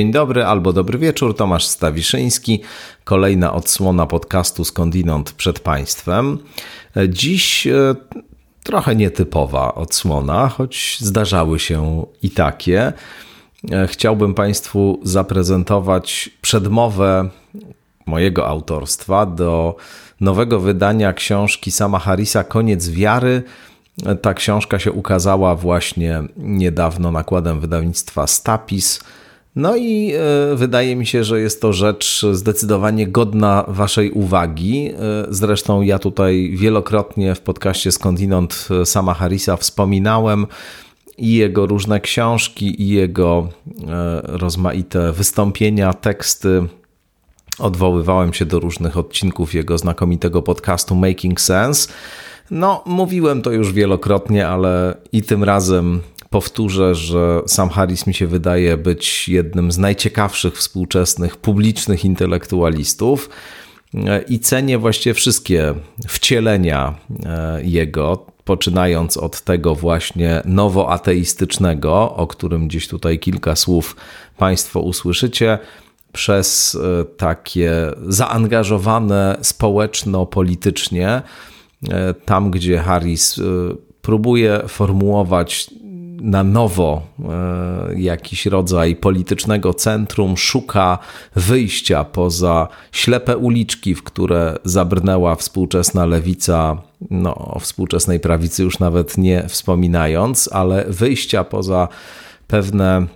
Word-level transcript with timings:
Dzień 0.00 0.12
dobry 0.12 0.44
albo 0.44 0.72
dobry 0.72 0.98
wieczór, 0.98 1.36
Tomasz 1.36 1.64
Stawiszyński. 1.66 2.60
Kolejna 3.04 3.52
odsłona 3.52 4.06
podcastu 4.06 4.64
Skądinąd 4.64 5.32
przed 5.32 5.60
Państwem. 5.60 6.38
Dziś 7.08 7.66
e, 7.66 7.94
trochę 8.62 8.96
nietypowa 8.96 9.74
odsłona, 9.74 10.48
choć 10.48 10.96
zdarzały 11.00 11.58
się 11.58 12.06
i 12.22 12.30
takie. 12.30 12.92
E, 13.72 13.86
chciałbym 13.86 14.34
Państwu 14.34 15.00
zaprezentować 15.02 16.30
przedmowę 16.42 17.28
mojego 18.06 18.48
autorstwa 18.48 19.26
do 19.26 19.76
nowego 20.20 20.60
wydania 20.60 21.12
książki 21.12 21.70
Sama 21.70 21.98
Harrisa 21.98 22.44
Koniec 22.44 22.88
wiary. 22.88 23.42
Ta 24.22 24.34
książka 24.34 24.78
się 24.78 24.92
ukazała 24.92 25.54
właśnie 25.54 26.22
niedawno 26.36 27.10
nakładem 27.12 27.60
wydawnictwa 27.60 28.26
Stapis. 28.26 29.00
No 29.56 29.76
i 29.76 30.12
e, 30.12 30.56
wydaje 30.56 30.96
mi 30.96 31.06
się, 31.06 31.24
że 31.24 31.40
jest 31.40 31.60
to 31.60 31.72
rzecz 31.72 32.26
zdecydowanie 32.32 33.06
godna 33.06 33.64
Waszej 33.68 34.10
uwagi. 34.10 34.88
E, 34.88 34.94
zresztą 35.28 35.82
ja 35.82 35.98
tutaj 35.98 36.50
wielokrotnie 36.54 37.34
w 37.34 37.40
podcaście 37.40 37.92
Skądinąd 37.92 38.68
e, 38.70 38.86
sama 38.86 39.14
Harrisa 39.14 39.56
wspominałem 39.56 40.46
i 41.18 41.34
jego 41.34 41.66
różne 41.66 42.00
książki, 42.00 42.82
i 42.82 42.88
jego 42.88 43.48
rozmaite 44.22 45.12
wystąpienia, 45.12 45.94
teksty. 45.94 46.66
Odwoływałem 47.58 48.32
się 48.32 48.46
do 48.46 48.58
różnych 48.60 48.96
odcinków 48.96 49.54
jego 49.54 49.78
znakomitego 49.78 50.42
podcastu 50.42 50.94
Making 50.94 51.40
Sense. 51.40 51.92
No, 52.50 52.82
mówiłem 52.86 53.42
to 53.42 53.50
już 53.50 53.72
wielokrotnie, 53.72 54.48
ale 54.48 54.96
i 55.12 55.22
tym 55.22 55.44
razem 55.44 56.00
powtórzę, 56.30 56.94
że 56.94 57.42
sam 57.46 57.68
Harris 57.68 58.06
mi 58.06 58.14
się 58.14 58.26
wydaje 58.26 58.76
być 58.76 59.28
jednym 59.28 59.72
z 59.72 59.78
najciekawszych 59.78 60.56
współczesnych 60.56 61.36
publicznych 61.36 62.04
intelektualistów 62.04 63.30
i 64.28 64.40
cenię 64.40 64.78
właściwie 64.78 65.14
wszystkie 65.14 65.74
wcielenia 66.08 66.94
e, 67.26 67.60
jego, 67.64 68.26
poczynając 68.44 69.16
od 69.16 69.40
tego 69.40 69.74
właśnie 69.74 70.42
nowoateistycznego, 70.44 72.14
o 72.16 72.26
którym 72.26 72.68
gdzieś 72.68 72.88
tutaj 72.88 73.18
kilka 73.18 73.56
słów 73.56 73.96
Państwo 74.36 74.80
usłyszycie, 74.80 75.58
przez 76.12 76.74
e, 76.74 77.04
takie 77.04 77.72
zaangażowane 78.08 79.38
społeczno-politycznie, 79.42 81.22
e, 81.90 82.14
tam 82.14 82.50
gdzie 82.50 82.78
Harris 82.78 83.40
próbuje 84.02 84.60
formułować 84.68 85.70
na 86.20 86.44
nowo 86.44 87.02
e, 87.18 88.00
jakiś 88.00 88.46
rodzaj 88.46 88.96
politycznego 88.96 89.74
centrum, 89.74 90.36
szuka 90.36 90.98
wyjścia 91.36 92.04
poza 92.04 92.68
ślepe 92.92 93.36
uliczki, 93.36 93.94
w 93.94 94.02
które 94.02 94.56
zabrnęła 94.64 95.34
współczesna 95.36 96.06
lewica, 96.06 96.82
no 97.10 97.34
o 97.34 97.58
współczesnej 97.58 98.20
prawicy 98.20 98.62
już 98.62 98.78
nawet 98.78 99.18
nie 99.18 99.48
wspominając, 99.48 100.48
ale 100.52 100.84
wyjścia 100.88 101.44
poza 101.44 101.88
pewne 102.48 103.06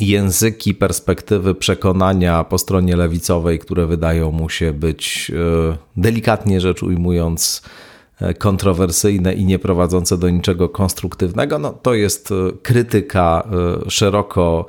języki, 0.00 0.74
perspektywy 0.74 1.54
przekonania 1.54 2.44
po 2.44 2.58
stronie 2.58 2.96
lewicowej, 2.96 3.58
które 3.58 3.86
wydają 3.86 4.30
mu 4.30 4.48
się 4.48 4.72
być 4.72 5.32
e, 5.34 5.76
delikatnie 5.96 6.60
rzecz 6.60 6.82
ujmując, 6.82 7.62
kontrowersyjne 8.38 9.34
i 9.34 9.44
nie 9.44 9.58
prowadzące 9.58 10.18
do 10.18 10.30
niczego 10.30 10.68
konstruktywnego, 10.68 11.58
no 11.58 11.72
to 11.72 11.94
jest 11.94 12.30
e, 12.30 12.34
krytyka 12.62 13.48
e, 13.86 13.90
szeroko 13.90 14.66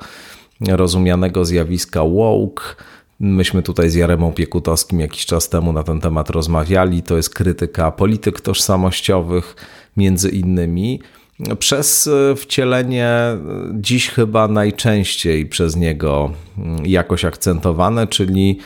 rozumianego 0.68 1.44
zjawiska 1.44 2.04
woke. 2.04 2.64
Myśmy 3.20 3.62
tutaj 3.62 3.90
z 3.90 3.94
Jaremą 3.94 4.32
Piekutowskim 4.32 5.00
jakiś 5.00 5.26
czas 5.26 5.48
temu 5.48 5.72
na 5.72 5.82
ten 5.82 6.00
temat 6.00 6.30
rozmawiali. 6.30 7.02
To 7.02 7.16
jest 7.16 7.34
krytyka 7.34 7.90
polityk 7.90 8.40
tożsamościowych, 8.40 9.56
między 9.96 10.28
innymi, 10.28 11.00
przez 11.58 12.10
wcielenie 12.36 13.10
dziś 13.74 14.08
chyba 14.08 14.48
najczęściej 14.48 15.46
przez 15.46 15.76
niego 15.76 16.30
mm, 16.58 16.86
jakoś 16.86 17.24
akcentowane, 17.24 18.06
czyli 18.06 18.58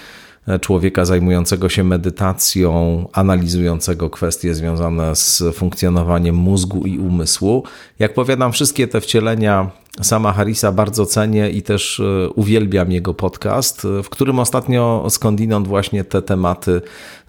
człowieka 0.58 1.04
zajmującego 1.04 1.68
się 1.68 1.84
medytacją, 1.84 3.08
analizującego 3.12 4.10
kwestie 4.10 4.54
związane 4.54 5.16
z 5.16 5.42
funkcjonowaniem 5.54 6.34
mózgu 6.34 6.86
i 6.86 6.98
umysłu. 6.98 7.64
Jak 7.98 8.14
powiadam, 8.14 8.52
wszystkie 8.52 8.88
te 8.88 9.00
wcielenia 9.00 9.70
sama 10.02 10.32
Harrisa 10.32 10.72
bardzo 10.72 11.06
cenię 11.06 11.50
i 11.50 11.62
też 11.62 12.00
e, 12.00 12.28
uwielbiam 12.28 12.92
jego 12.92 13.14
podcast, 13.14 13.86
w 14.04 14.08
którym 14.08 14.38
ostatnio 14.38 15.06
skądinąd 15.10 15.68
właśnie 15.68 16.04
te 16.04 16.22
tematy 16.22 16.80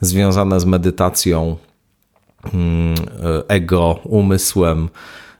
związane 0.02 0.60
z 0.60 0.66
medytacją, 0.66 1.58
mm, 2.54 2.96
e, 2.96 3.44
ego, 3.48 4.00
umysłem, 4.04 4.90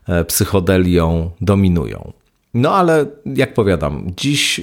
e, 0.08 0.26
psychodelią 0.26 1.32
dominują. 1.42 2.12
No 2.54 2.76
ale 2.76 3.06
jak 3.26 3.54
powiadam, 3.54 4.12
dziś 4.18 4.62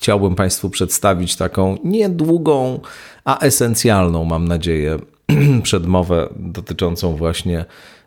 chciałbym 0.00 0.34
Państwu 0.34 0.70
przedstawić 0.70 1.36
taką 1.36 1.76
niedługą, 1.84 2.80
a 3.24 3.38
esencjalną, 3.38 4.24
mam 4.24 4.48
nadzieję, 4.48 4.98
przedmowę 5.62 6.28
dotyczącą 6.36 7.16
właśnie 7.16 7.64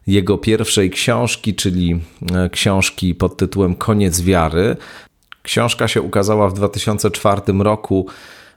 jego 0.08 0.38
pierwszej 0.38 0.90
książki, 0.90 1.56
czyli 1.56 2.00
e, 2.36 2.50
książki 2.50 3.16
pod 3.16 3.38
tytułem 3.38 3.76
Koniec 3.76 4.22
wiary. 4.22 4.76
Książka 5.44 5.88
się 5.88 6.02
ukazała 6.02 6.50
w 6.50 6.54
2004 6.54 7.42
roku. 7.60 8.08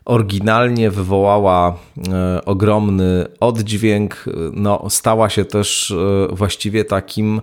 Oryginalnie 0.04 0.90
wywołała 0.90 1.78
e, 2.08 2.44
ogromny 2.44 3.26
oddźwięk, 3.40 4.24
no, 4.52 4.90
stała 4.90 5.30
się 5.30 5.44
też 5.44 5.90
e, 5.90 6.34
właściwie 6.34 6.84
takim 6.84 7.40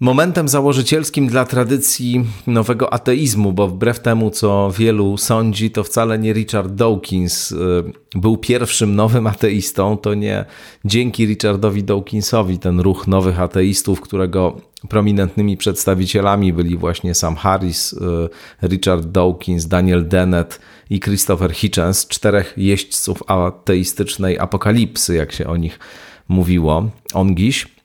momentem 0.00 0.48
założycielskim 0.48 1.26
dla 1.26 1.44
tradycji 1.44 2.24
nowego 2.46 2.92
ateizmu, 2.92 3.52
bo 3.52 3.68
wbrew 3.68 4.00
temu, 4.00 4.30
co 4.30 4.70
wielu 4.78 5.16
sądzi, 5.16 5.70
to 5.70 5.84
wcale 5.84 6.18
nie 6.18 6.32
Richard 6.32 6.72
Dawkins 6.72 7.52
y, 7.52 7.56
był 8.14 8.36
pierwszym 8.36 8.96
nowym 8.96 9.26
ateistą. 9.26 9.96
To 9.96 10.14
nie 10.14 10.44
dzięki 10.84 11.26
Richardowi 11.26 11.84
Dawkinsowi 11.84 12.58
ten 12.58 12.80
ruch 12.80 13.06
nowych 13.06 13.40
ateistów, 13.40 14.00
którego 14.00 14.60
prominentnymi 14.88 15.56
przedstawicielami 15.56 16.52
byli 16.52 16.76
właśnie 16.76 17.14
Sam 17.14 17.36
Harris, 17.36 17.92
y, 17.92 18.68
Richard 18.68 19.06
Dawkins, 19.06 19.66
Daniel 19.66 20.08
Dennett 20.08 20.60
i 20.90 21.00
Christopher 21.00 21.52
Hitchens, 21.52 22.06
czterech 22.06 22.54
jeźdźców 22.56 23.22
ateistycznej 23.26 24.38
apokalipsy, 24.38 25.14
jak 25.14 25.32
się 25.32 25.46
o 25.46 25.56
nich 25.56 25.78
mówiło, 26.28 26.90
ongiś. 27.14 27.77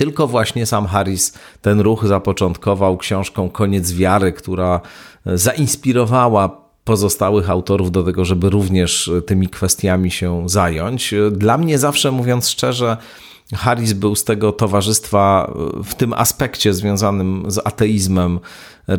Tylko 0.00 0.26
właśnie 0.26 0.66
sam 0.66 0.86
Harris 0.86 1.34
ten 1.62 1.80
ruch 1.80 2.06
zapoczątkował 2.06 2.96
książką 2.96 3.50
Koniec 3.50 3.92
Wiary, 3.92 4.32
która 4.32 4.80
zainspirowała 5.26 6.60
pozostałych 6.84 7.50
autorów 7.50 7.90
do 7.90 8.02
tego, 8.02 8.24
żeby 8.24 8.50
również 8.50 9.10
tymi 9.26 9.48
kwestiami 9.48 10.10
się 10.10 10.48
zająć. 10.48 11.14
Dla 11.32 11.58
mnie 11.58 11.78
zawsze, 11.78 12.10
mówiąc 12.10 12.48
szczerze, 12.48 12.96
Harris 13.54 13.92
był 13.92 14.14
z 14.14 14.24
tego 14.24 14.52
towarzystwa 14.52 15.52
w 15.84 15.94
tym 15.94 16.12
aspekcie 16.12 16.74
związanym 16.74 17.44
z 17.48 17.58
ateizmem 17.58 18.40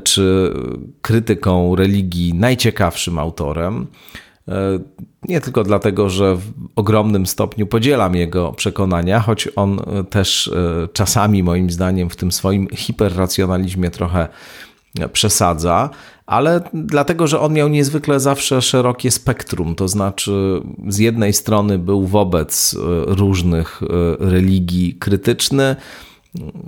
czy 0.04 0.54
krytyką 1.02 1.76
religii 1.76 2.34
najciekawszym 2.34 3.20
autorem. 3.20 3.88
E, 4.48 4.80
nie 5.30 5.42
tylko 5.42 5.64
dlatego, 5.64 6.10
że 6.10 6.36
w 6.36 6.52
ogromnym 6.76 7.26
stopniu 7.26 7.68
podzielam 7.68 8.16
jego 8.16 8.52
przekonania, 8.52 9.20
choć 9.20 9.50
on 9.56 9.80
e, 9.80 10.04
też 10.04 10.48
e, 10.48 10.88
czasami, 10.94 11.44
moim 11.44 11.70
zdaniem, 11.70 12.10
w 12.10 12.16
tym 12.16 12.32
swoim 12.32 12.68
hiperracjonalizmie 12.76 13.90
trochę 13.90 14.28
przesadza, 15.14 15.90
ale 16.26 16.62
dlatego, 16.74 17.28
że 17.28 17.40
on 17.40 17.54
miał 17.54 17.68
niezwykle 17.70 18.20
zawsze 18.20 18.62
szerokie 18.62 19.12
spektrum. 19.12 19.76
To 19.76 19.88
znaczy, 19.88 20.62
z 20.88 20.98
jednej 20.98 21.34
strony 21.34 21.80
był 21.80 22.08
wobec 22.08 22.76
różnych 23.08 23.82
religii 24.20 24.94
krytyczny, 24.94 25.76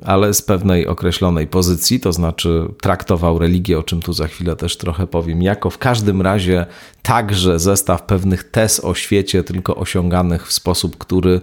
ale 0.06 0.34
z 0.34 0.42
pewnej 0.42 0.88
określonej 0.88 1.48
pozycji, 1.48 2.00
to 2.00 2.14
znaczy 2.14 2.66
traktował 2.82 3.40
religię, 3.40 3.80
o 3.80 3.84
czym 3.84 4.02
tu 4.02 4.14
za 4.14 4.28
chwilę 4.28 4.56
też 4.56 4.78
trochę 4.78 5.08
powiem, 5.08 5.42
jako 5.42 5.70
w 5.70 5.78
każdym 5.78 6.22
razie 6.22 6.66
także 7.02 7.60
zestaw 7.60 8.04
pewnych 8.04 8.44
tez 8.44 8.80
o 8.80 8.96
świecie, 8.96 9.44
tylko 9.44 9.76
osiąganych 9.76 10.48
w 10.48 10.54
sposób, 10.54 10.98
który 10.98 11.42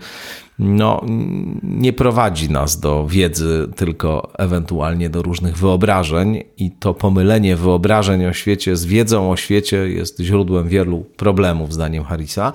no, 0.58 1.04
nie 1.62 1.92
prowadzi 1.92 2.50
nas 2.50 2.80
do 2.80 3.06
wiedzy, 3.06 3.68
tylko 3.76 4.32
ewentualnie 4.38 5.10
do 5.10 5.22
różnych 5.22 5.56
wyobrażeń, 5.56 6.44
i 6.56 6.70
to 6.70 6.94
pomylenie 6.94 7.56
wyobrażeń 7.56 8.26
o 8.26 8.32
świecie 8.32 8.76
z 8.76 8.84
wiedzą 8.84 9.30
o 9.30 9.36
świecie 9.36 9.76
jest 9.76 10.20
źródłem 10.20 10.68
wielu 10.68 11.04
problemów, 11.16 11.72
zdaniem 11.72 12.04
Harrisa 12.04 12.52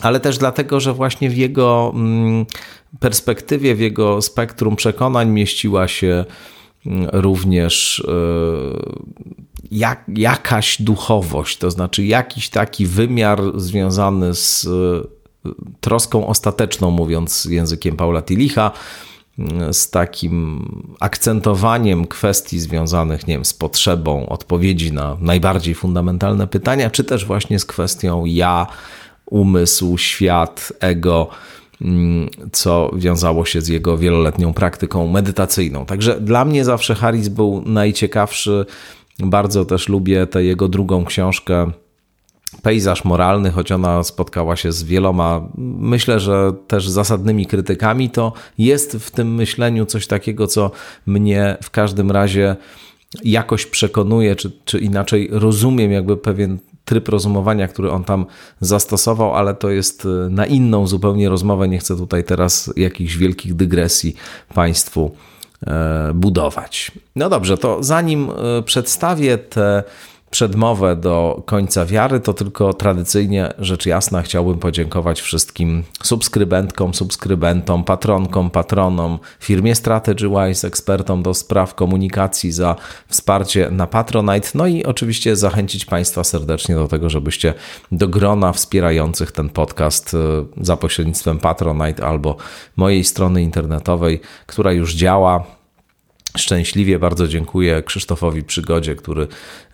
ale 0.00 0.20
też 0.20 0.38
dlatego, 0.38 0.80
że 0.80 0.94
właśnie 0.94 1.30
w 1.30 1.36
jego 1.36 1.92
mm, 1.94 2.46
perspektywie, 3.00 3.74
w 3.74 3.80
jego 3.80 4.22
spektrum 4.22 4.76
przekonań 4.76 5.30
mieściła 5.30 5.88
się 5.88 6.24
mm, 6.86 7.08
również 7.12 8.04
e, 8.08 8.12
jak, 9.70 10.04
jakaś 10.16 10.82
duchowość, 10.82 11.58
to 11.58 11.70
znaczy 11.70 12.04
jakiś 12.04 12.48
taki 12.48 12.86
wymiar 12.86 13.42
związany 13.54 14.34
z 14.34 14.66
e, 14.66 15.48
troską 15.80 16.26
ostateczną, 16.26 16.90
mówiąc 16.90 17.44
językiem 17.44 17.96
Paula 17.96 18.22
Tilicha, 18.22 18.70
z 19.72 19.90
takim 19.90 20.68
akcentowaniem 21.00 22.06
kwestii 22.06 22.58
związanych, 22.58 23.26
nie 23.26 23.34
wiem, 23.34 23.44
z 23.44 23.54
potrzebą 23.54 24.28
odpowiedzi 24.28 24.92
na 24.92 25.16
najbardziej 25.20 25.74
fundamentalne 25.74 26.46
pytania, 26.46 26.90
czy 26.90 27.04
też 27.04 27.24
właśnie 27.24 27.58
z 27.58 27.64
kwestią 27.64 28.24
ja, 28.24 28.66
umysł, 29.26 29.98
świat, 29.98 30.72
ego, 30.80 31.28
mm, 31.30 31.57
co 32.52 32.90
wiązało 32.96 33.44
się 33.44 33.60
z 33.60 33.68
jego 33.68 33.98
wieloletnią 33.98 34.52
praktyką 34.52 35.06
medytacyjną. 35.06 35.86
Także 35.86 36.20
dla 36.20 36.44
mnie 36.44 36.64
zawsze 36.64 36.94
Harris 36.94 37.28
był 37.28 37.62
najciekawszy. 37.66 38.66
Bardzo 39.18 39.64
też 39.64 39.88
lubię 39.88 40.26
tę 40.26 40.44
jego 40.44 40.68
drugą 40.68 41.04
książkę 41.04 41.70
pejzaż 42.62 43.04
moralny, 43.04 43.50
choć 43.50 43.72
ona 43.72 44.02
spotkała 44.02 44.56
się 44.56 44.72
z 44.72 44.82
wieloma, 44.82 45.48
myślę, 45.78 46.20
że 46.20 46.52
też 46.66 46.88
zasadnymi 46.88 47.46
krytykami, 47.46 48.10
to 48.10 48.32
jest 48.58 48.96
w 48.96 49.10
tym 49.10 49.34
myśleniu 49.34 49.86
coś 49.86 50.06
takiego, 50.06 50.46
co 50.46 50.70
mnie 51.06 51.56
w 51.62 51.70
każdym 51.70 52.10
razie 52.10 52.56
jakoś 53.24 53.66
przekonuje, 53.66 54.36
czy, 54.36 54.52
czy 54.64 54.78
inaczej 54.78 55.28
rozumiem 55.32 55.92
jakby 55.92 56.16
pewien 56.16 56.58
tryb 56.88 57.08
rozumowania, 57.08 57.68
który 57.68 57.90
on 57.90 58.04
tam 58.04 58.26
zastosował, 58.60 59.34
ale 59.34 59.54
to 59.54 59.70
jest 59.70 60.04
e, 60.04 60.08
na 60.30 60.46
inną 60.46 60.86
zupełnie 60.86 61.28
rozmowę. 61.28 61.68
Nie 61.68 61.78
chcę 61.78 61.96
tutaj 61.96 62.24
teraz 62.24 62.72
jakichś 62.76 63.16
wielkich 63.16 63.54
dygresji 63.54 64.14
Państwu 64.54 65.10
e, 65.66 66.12
budować. 66.14 66.92
No 67.16 67.28
dobrze, 67.28 67.58
to 67.58 67.82
zanim 67.82 68.30
e, 68.30 68.62
przedstawię 68.62 69.38
te 69.38 69.82
przedmowę 70.30 70.96
do 70.96 71.42
końca 71.46 71.86
wiary, 71.86 72.20
to 72.20 72.34
tylko 72.34 72.72
tradycyjnie, 72.72 73.52
rzecz 73.58 73.86
jasna, 73.86 74.22
chciałbym 74.22 74.58
podziękować 74.58 75.20
wszystkim 75.20 75.84
subskrybentkom, 76.02 76.94
subskrybentom, 76.94 77.84
patronkom, 77.84 78.50
patronom, 78.50 79.18
firmie 79.40 79.74
StrategyWise, 79.74 80.68
ekspertom 80.68 81.22
do 81.22 81.34
spraw 81.34 81.74
komunikacji 81.74 82.52
za 82.52 82.76
wsparcie 83.08 83.70
na 83.70 83.86
Patronite, 83.86 84.48
no 84.54 84.66
i 84.66 84.84
oczywiście 84.84 85.36
zachęcić 85.36 85.84
Państwa 85.84 86.24
serdecznie 86.24 86.74
do 86.74 86.88
tego, 86.88 87.10
żebyście 87.10 87.54
do 87.92 88.08
grona 88.08 88.52
wspierających 88.52 89.32
ten 89.32 89.48
podcast 89.48 90.14
e, 90.14 90.18
za 90.64 90.76
pośrednictwem 90.76 91.38
Patronite 91.38 92.06
albo 92.06 92.36
mojej 92.76 93.04
strony 93.04 93.42
internetowej, 93.42 94.20
która 94.46 94.72
już 94.72 94.94
działa 94.94 95.57
Szczęśliwie 96.36 96.98
bardzo 96.98 97.28
dziękuję 97.28 97.82
Krzysztofowi 97.82 98.42
Przygodzie, 98.42 98.94
który 98.94 99.26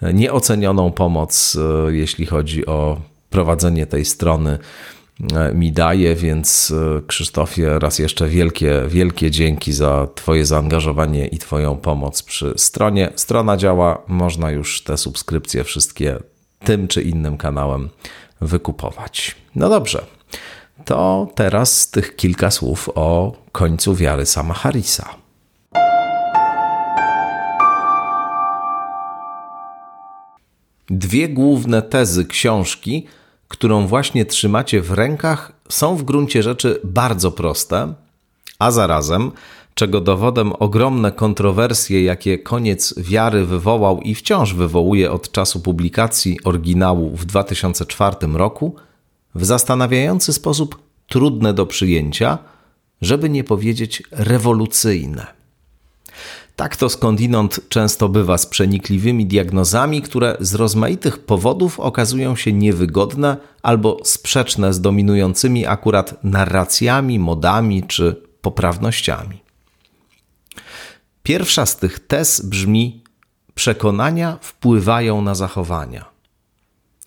nieocenioną 0.03 0.93
pomoc, 0.93 1.57
e, 1.89 1.93
jeśli 1.97 2.27
chodzi 2.27 2.67
o 2.67 3.01
prowadzenie 3.31 3.87
tej 3.87 4.05
strony, 4.05 4.59
e, 5.37 5.55
mi 5.55 5.73
daje, 5.73 6.15
więc 6.15 6.73
e, 6.99 7.03
Krzysztofie, 7.07 7.79
raz 7.79 7.99
jeszcze 7.99 8.29
wielkie, 8.29 8.83
wielkie 8.89 9.31
dzięki 9.31 9.73
za 9.73 10.09
Twoje 10.15 10.47
zaangażowanie 10.47 11.27
i 11.27 11.39
Twoją 11.39 11.77
pomoc 11.77 12.23
przy 12.23 12.55
stronie. 12.57 13.13
Strona 13.17 13.57
działa, 13.57 14.03
można 14.09 14.51
już 14.51 14.83
te 14.83 14.97
subskrypcje 14.97 15.65
wszystkie 15.65 16.19
tym 16.65 16.89
czy 16.89 17.03
innym 17.03 17.37
kanałem 17.37 17.89
wykupować. 18.41 19.37
No 19.55 19.69
dobrze, 19.69 20.05
to 20.85 21.29
teraz 21.35 21.91
tych 21.91 22.17
kilka 22.17 22.51
słów 22.51 22.91
o 22.95 23.37
końcu 23.53 23.95
wiary 23.95 24.27
sama 24.27 24.55
Harisa. 24.55 25.24
Dwie 30.91 31.29
główne 31.29 31.83
tezy 31.83 32.25
książki, 32.25 33.07
którą 33.49 33.87
właśnie 33.87 34.25
trzymacie 34.25 34.81
w 34.81 34.93
rękach, 34.93 35.53
są 35.69 35.97
w 35.97 36.03
gruncie 36.03 36.43
rzeczy 36.43 36.81
bardzo 36.85 37.31
proste, 37.33 37.95
a 38.59 38.71
zarazem, 38.71 39.33
czego 39.75 40.01
dowodem 40.01 40.53
ogromne 40.53 41.13
kontrowersje, 41.13 42.05
jakie 42.05 42.39
koniec 42.39 42.95
wiary 42.99 43.45
wywołał 43.45 44.01
i 44.01 44.15
wciąż 44.15 44.55
wywołuje 44.55 45.13
od 45.13 45.33
czasu 45.33 45.61
publikacji 45.61 46.39
oryginału 46.45 47.17
w 47.17 47.25
2004 47.25 48.17
roku, 48.33 48.75
w 49.35 49.45
zastanawiający 49.45 50.33
sposób 50.33 50.79
trudne 51.07 51.55
do 51.55 51.67
przyjęcia, 51.67 52.39
żeby 53.03 53.31
nie 53.31 53.45
powiedzieć 53.45 54.03
rewolucyjne. 54.11 55.44
Tak 56.57 56.77
to 56.77 56.89
skądinąd 56.89 57.61
często 57.69 58.09
bywa 58.09 58.39
z 58.39 58.47
przenikliwymi 58.47 59.27
diagnozami, 59.27 60.03
które 60.03 60.37
z 60.41 60.55
rozmaitych 60.55 61.19
powodów 61.19 61.81
okazują 61.81 62.37
się 62.37 62.53
niewygodne 62.53 63.37
albo 63.63 63.99
sprzeczne 64.05 64.73
z 64.73 64.81
dominującymi 64.81 65.67
akurat 65.67 66.25
narracjami, 66.25 67.19
modami 67.19 67.83
czy 67.83 68.23
poprawnościami. 68.41 69.39
Pierwsza 71.23 71.67
z 71.67 71.77
tych 71.77 71.99
tez 71.99 72.41
brzmi: 72.47 73.03
Przekonania 73.55 74.39
wpływają 74.41 75.23
na 75.23 75.35
zachowania. 75.35 76.05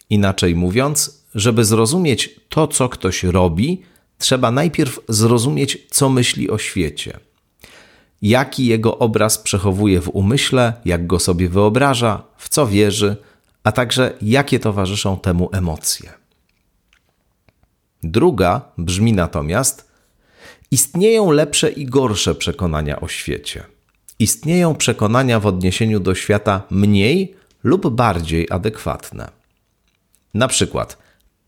Inaczej 0.10 0.56
mówiąc, 0.56 1.24
żeby 1.36 1.66
zrozumieć 1.66 2.40
to, 2.50 2.68
co 2.68 2.90
ktoś 2.90 3.24
robi, 3.24 3.82
trzeba 4.18 4.52
najpierw 4.52 5.00
zrozumieć, 5.10 5.78
co 5.92 6.10
myśli 6.10 6.50
o 6.50 6.58
świecie 6.58 7.27
jaki 8.22 8.66
jego 8.66 8.98
obraz 8.98 9.38
przechowuje 9.38 10.02
w 10.02 10.10
umyśle, 10.10 10.74
jak 10.86 11.08
go 11.08 11.20
sobie 11.20 11.50
wyobraża, 11.50 12.24
w 12.38 12.50
co 12.50 12.68
wierzy, 12.68 13.16
a 13.64 13.72
także 13.72 14.14
jakie 14.22 14.60
towarzyszą 14.60 15.18
temu 15.18 15.50
emocje. 15.54 16.14
Druga 18.04 18.62
brzmi 18.78 19.14
natomiast: 19.14 19.92
Istnieją 20.72 21.32
lepsze 21.32 21.70
i 21.70 21.86
gorsze 21.86 22.36
przekonania 22.36 23.02
o 23.02 23.08
świecie. 23.08 23.64
Istnieją 24.20 24.76
przekonania 24.76 25.40
w 25.40 25.46
odniesieniu 25.46 26.00
do 26.00 26.16
świata 26.16 26.62
mniej 26.70 27.36
lub 27.64 27.90
bardziej 27.90 28.48
adekwatne. 28.50 29.30
Na 30.34 30.48
przykład 30.48 30.98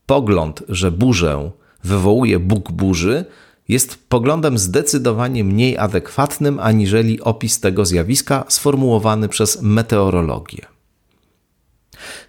pogląd, 0.06 0.62
że 0.68 0.90
burzę 0.90 1.50
wywołuje 1.84 2.38
Bóg 2.38 2.72
burzy, 2.72 3.24
jest 3.70 3.98
poglądem 4.08 4.58
zdecydowanie 4.58 5.44
mniej 5.44 5.78
adekwatnym 5.78 6.60
aniżeli 6.60 7.20
opis 7.20 7.60
tego 7.60 7.86
zjawiska 7.86 8.44
sformułowany 8.48 9.28
przez 9.28 9.62
meteorologię. 9.62 10.66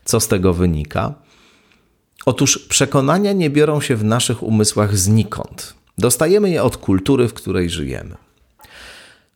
Co 0.06 0.20
z 0.20 0.28
tego 0.28 0.54
wynika? 0.54 1.14
Otóż 2.26 2.60
przekonania 2.60 3.34
nie 3.34 3.50
biorą 3.50 3.82
się 3.82 3.96
w 3.96 4.04
naszych 4.04 4.44
umysłach 4.44 4.98
znikąd. 4.98 5.74
Dostajemy 5.98 6.50
je 6.50 6.64
od 6.64 6.78
kultury, 6.78 7.28
w 7.28 7.34
której 7.34 7.70
żyjemy. 7.70 8.16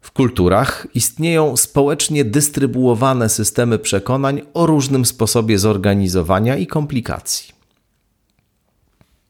W 0.02 0.12
kulturach 0.12 0.88
istnieją 0.94 1.58
społecznie 1.58 2.26
dystrybuowane 2.26 3.30
systemy 3.30 3.80
przekonań 3.80 4.42
o 4.54 4.66
różnym 4.66 5.06
sposobie 5.06 5.60
zorganizowania 5.60 6.58
i 6.58 6.68
komplikacji. 6.68 7.55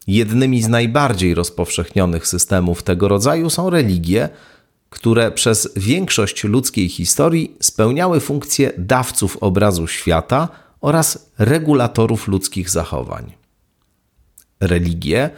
Jednymi 0.06 0.62
z 0.62 0.68
najbardziej 0.68 1.34
rozpowszechnionych 1.34 2.26
systemów 2.26 2.82
tego 2.82 3.08
rodzaju 3.08 3.50
są 3.50 3.70
religie, 3.70 4.28
które 4.90 5.32
przez 5.32 5.68
większość 5.76 6.44
ludzkiej 6.44 6.88
historii 6.88 7.56
spełniały 7.60 8.20
funkcję 8.20 8.72
dawców 8.78 9.36
obrazu 9.36 9.86
świata 9.86 10.48
oraz 10.80 11.30
regulatorów 11.38 12.28
ludzkich 12.28 12.70
zachowań. 12.70 13.32
Religie, 14.60 15.30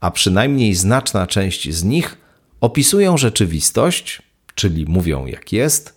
a 0.00 0.10
przynajmniej 0.10 0.74
znaczna 0.74 1.26
część 1.26 1.74
z 1.74 1.84
nich, 1.84 2.18
opisują 2.60 3.16
rzeczywistość, 3.16 4.22
czyli 4.54 4.84
mówią 4.88 5.26
jak 5.26 5.52
jest, 5.52 5.96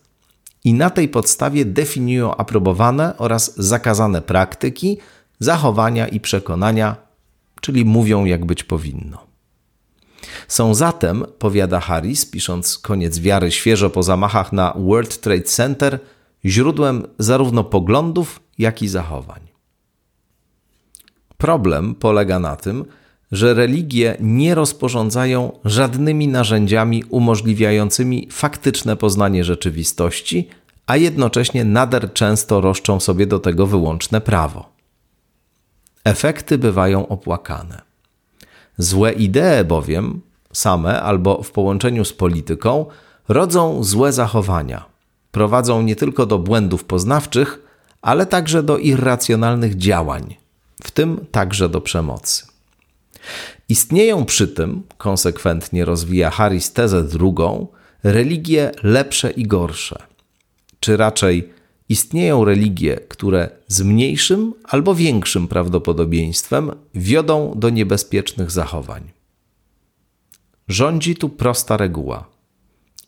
i 0.63 0.73
na 0.73 0.89
tej 0.89 1.09
podstawie 1.09 1.65
definiują 1.65 2.35
aprobowane 2.35 3.17
oraz 3.17 3.53
zakazane 3.57 4.21
praktyki, 4.21 4.97
zachowania 5.39 6.07
i 6.07 6.19
przekonania 6.19 7.08
czyli 7.61 7.85
mówią 7.85 8.25
jak 8.25 8.45
być 8.45 8.63
powinno. 8.63 9.29
Są 10.47 10.73
zatem, 10.73 11.25
powiada 11.39 11.79
Harris, 11.79 12.25
pisząc 12.25 12.77
koniec 12.77 13.19
wiary 13.19 13.51
świeżo 13.51 13.89
po 13.89 14.03
zamachach 14.03 14.53
na 14.53 14.73
World 14.77 15.21
Trade 15.21 15.41
Center, 15.41 15.99
źródłem 16.45 17.07
zarówno 17.19 17.63
poglądów, 17.63 18.39
jak 18.57 18.81
i 18.81 18.87
zachowań. 18.87 19.39
Problem 21.37 21.95
polega 21.95 22.39
na 22.39 22.55
tym, 22.55 22.85
że 23.31 23.53
religie 23.53 24.17
nie 24.19 24.55
rozporządzają 24.55 25.59
żadnymi 25.65 26.27
narzędziami 26.27 27.03
umożliwiającymi 27.03 28.27
faktyczne 28.31 28.95
poznanie 28.95 29.43
rzeczywistości, 29.43 30.49
a 30.85 30.97
jednocześnie 30.97 31.65
nader 31.65 32.13
często 32.13 32.61
roszczą 32.61 32.99
sobie 32.99 33.27
do 33.27 33.39
tego 33.39 33.67
wyłączne 33.67 34.21
prawo. 34.21 34.78
Efekty 36.09 36.57
bywają 36.57 37.07
opłakane. 37.07 37.81
Złe 38.77 39.13
idee 39.13 39.65
bowiem, 39.67 40.21
same 40.53 41.01
albo 41.01 41.43
w 41.43 41.51
połączeniu 41.51 42.05
z 42.05 42.13
polityką, 42.13 42.85
rodzą 43.27 43.83
złe 43.83 44.13
zachowania. 44.13 44.85
Prowadzą 45.31 45.81
nie 45.81 45.95
tylko 45.95 46.25
do 46.25 46.39
błędów 46.39 46.83
poznawczych, 46.83 47.59
ale 48.01 48.25
także 48.25 48.63
do 48.63 48.77
irracjonalnych 48.77 49.77
działań, 49.77 50.35
w 50.83 50.91
tym 50.91 51.25
także 51.31 51.69
do 51.69 51.81
przemocy. 51.81 52.45
Istnieją 53.69 54.25
przy 54.25 54.47
tym, 54.47 54.83
konsekwentnie 54.97 55.85
rozwija 55.85 56.29
Harris 56.29 56.73
tezę 56.73 57.03
drugą, 57.03 57.67
religie 58.03 58.71
lepsze 58.83 59.31
i 59.31 59.43
gorsze. 59.43 60.03
Czy 60.79 60.97
raczej 60.97 61.53
istnieją 61.89 62.45
religie, 62.45 62.97
które 62.97 63.49
z 63.67 63.81
mniejszym 63.81 64.53
albo 64.63 64.95
większym 64.95 65.47
prawdopodobieństwem 65.47 66.71
wiodą 66.95 67.53
do 67.55 67.69
niebezpiecznych 67.69 68.51
zachowań. 68.51 69.11
Rządzi 70.67 71.15
tu 71.15 71.29
prosta 71.29 71.77
reguła. 71.77 72.25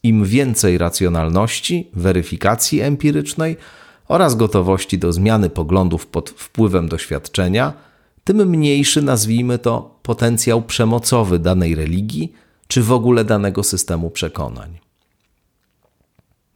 Im 0.03 0.25
więcej 0.25 0.77
racjonalności, 0.77 1.87
weryfikacji 1.93 2.81
empirycznej 2.81 3.57
oraz 4.07 4.35
gotowości 4.35 4.97
do 4.97 5.13
zmiany 5.13 5.49
poglądów 5.49 6.07
pod 6.07 6.29
wpływem 6.29 6.89
doświadczenia, 6.89 7.73
tym 8.23 8.49
mniejszy, 8.49 9.01
nazwijmy 9.01 9.59
to, 9.59 9.99
potencjał 10.03 10.61
przemocowy 10.61 11.39
danej 11.39 11.75
religii 11.75 12.33
czy 12.67 12.83
w 12.83 12.91
ogóle 12.91 13.25
danego 13.25 13.63
systemu 13.63 14.09
przekonań. 14.09 14.79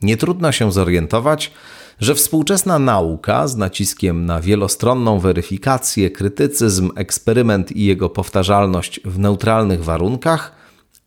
Nie 0.01 0.17
trudno 0.17 0.51
się 0.51 0.71
zorientować, 0.71 1.51
że 1.99 2.15
współczesna 2.15 2.79
nauka 2.79 3.47
z 3.47 3.57
naciskiem 3.57 4.25
na 4.25 4.41
wielostronną 4.41 5.19
weryfikację, 5.19 6.11
krytycyzm, 6.11 6.91
eksperyment 6.95 7.71
i 7.71 7.85
jego 7.85 8.09
powtarzalność 8.09 8.99
w 9.05 9.19
neutralnych 9.19 9.83
warunkach 9.83 10.51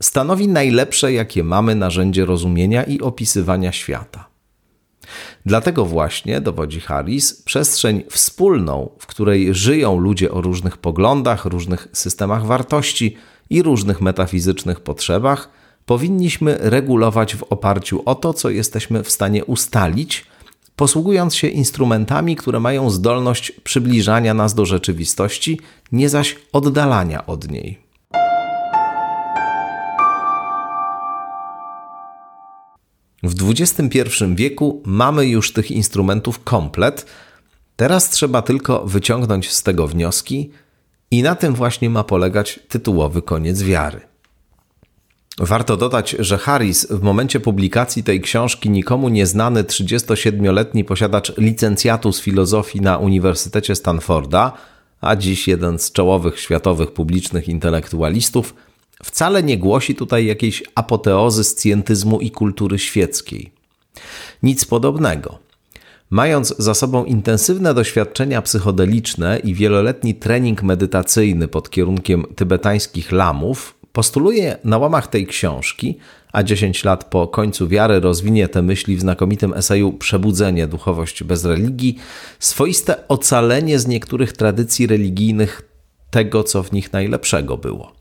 stanowi 0.02 0.48
najlepsze, 0.48 1.12
jakie 1.12 1.44
mamy 1.44 1.74
narzędzie 1.74 2.24
rozumienia 2.24 2.84
i 2.84 3.00
opisywania 3.00 3.72
świata. 3.72 4.28
Dlatego 5.46 5.84
właśnie, 5.84 6.40
dowodzi 6.40 6.80
Harris, 6.80 7.42
przestrzeń 7.42 8.02
wspólną, 8.10 8.90
w 8.98 9.06
której 9.06 9.54
żyją 9.54 9.98
ludzie 9.98 10.30
o 10.30 10.40
różnych 10.40 10.76
poglądach, 10.76 11.44
różnych 11.44 11.88
systemach 11.92 12.46
wartości 12.46 13.16
i 13.50 13.62
różnych 13.62 14.00
metafizycznych 14.00 14.80
potrzebach, 14.80 15.50
powinniśmy 15.86 16.58
regulować 16.60 17.36
w 17.36 17.42
oparciu 17.42 18.02
o 18.04 18.14
to, 18.14 18.34
co 18.34 18.50
jesteśmy 18.50 19.04
w 19.04 19.10
stanie 19.10 19.44
ustalić, 19.44 20.26
posługując 20.78 21.34
się 21.34 21.48
instrumentami, 21.48 22.36
które 22.36 22.60
mają 22.60 22.90
zdolność 22.90 23.52
przybliżania 23.64 24.34
nas 24.34 24.54
do 24.54 24.66
rzeczywistości, 24.66 25.60
nie 25.92 26.08
zaś 26.08 26.36
oddalania 26.52 27.26
od 27.26 27.50
niej. 27.50 27.78
W 33.22 33.50
XXI 33.50 34.24
wieku 34.34 34.82
mamy 34.84 35.26
już 35.26 35.52
tych 35.52 35.70
instrumentów 35.70 36.44
komplet. 36.44 37.06
Teraz 37.76 38.10
trzeba 38.10 38.42
tylko 38.42 38.86
wyciągnąć 38.86 39.52
z 39.52 39.62
tego 39.62 39.86
wnioski, 39.86 40.50
i 41.10 41.22
na 41.22 41.34
tym 41.34 41.54
właśnie 41.54 41.90
ma 41.90 42.04
polegać 42.04 42.60
tytułowy 42.68 43.22
koniec 43.22 43.62
wiary. 43.62 44.00
Warto 45.40 45.76
dodać, 45.76 46.16
że 46.18 46.38
Harris 46.38 46.86
w 46.90 47.02
momencie 47.02 47.40
publikacji 47.40 48.02
tej 48.02 48.20
książki 48.20 48.70
nikomu 48.70 49.08
nieznany 49.08 49.62
37-letni 49.62 50.84
posiadacz 50.84 51.36
licencjatu 51.36 52.12
z 52.12 52.20
filozofii 52.20 52.80
na 52.80 52.98
Uniwersytecie 52.98 53.74
Stanforda, 53.74 54.52
a 55.00 55.16
dziś 55.16 55.48
jeden 55.48 55.78
z 55.78 55.92
czołowych 55.92 56.40
światowych 56.40 56.92
publicznych 56.92 57.48
intelektualistów, 57.48 58.54
wcale 59.04 59.42
nie 59.42 59.58
głosi 59.58 59.94
tutaj 59.94 60.26
jakiejś 60.26 60.62
apoteozy 60.74 61.44
scjentyzmu 61.44 62.20
i 62.20 62.30
kultury 62.30 62.78
świeckiej. 62.78 63.52
Nic 64.42 64.64
podobnego. 64.64 65.38
Mając 66.10 66.54
za 66.58 66.74
sobą 66.74 67.04
intensywne 67.04 67.74
doświadczenia 67.74 68.42
psychodeliczne 68.42 69.38
i 69.38 69.54
wieloletni 69.54 70.14
trening 70.14 70.62
medytacyjny 70.62 71.48
pod 71.48 71.70
kierunkiem 71.70 72.24
tybetańskich 72.36 73.12
lamów, 73.12 73.77
postuluje 73.92 74.58
na 74.64 74.78
łamach 74.78 75.06
tej 75.06 75.26
książki, 75.26 75.98
a 76.32 76.42
10 76.42 76.84
lat 76.84 77.04
po 77.04 77.28
końcu 77.28 77.68
wiary 77.68 78.00
rozwinie 78.00 78.48
te 78.48 78.62
myśli 78.62 78.96
w 78.96 79.00
znakomitym 79.00 79.54
eseju 79.54 79.92
Przebudzenie 79.92 80.66
duchowość 80.66 81.24
bez 81.24 81.44
religii, 81.44 81.98
swoiste 82.38 83.08
ocalenie 83.08 83.78
z 83.78 83.86
niektórych 83.86 84.32
tradycji 84.32 84.86
religijnych 84.86 85.62
tego, 86.10 86.44
co 86.44 86.62
w 86.62 86.72
nich 86.72 86.92
najlepszego 86.92 87.56
było. 87.56 87.92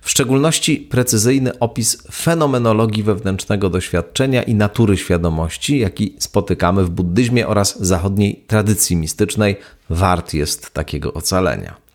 W 0.00 0.10
szczególności 0.10 0.76
precyzyjny 0.76 1.58
opis 1.58 2.02
fenomenologii 2.12 3.02
wewnętrznego 3.02 3.70
doświadczenia 3.70 4.42
i 4.42 4.54
natury 4.54 4.96
świadomości, 4.96 5.78
jaki 5.78 6.16
spotykamy 6.18 6.84
w 6.84 6.90
buddyzmie 6.90 7.46
oraz 7.46 7.80
zachodniej 7.80 8.44
tradycji 8.46 8.96
mistycznej, 8.96 9.56
wart 9.90 10.34
jest 10.34 10.70
takiego 10.70 11.14
ocalenia. 11.14 11.87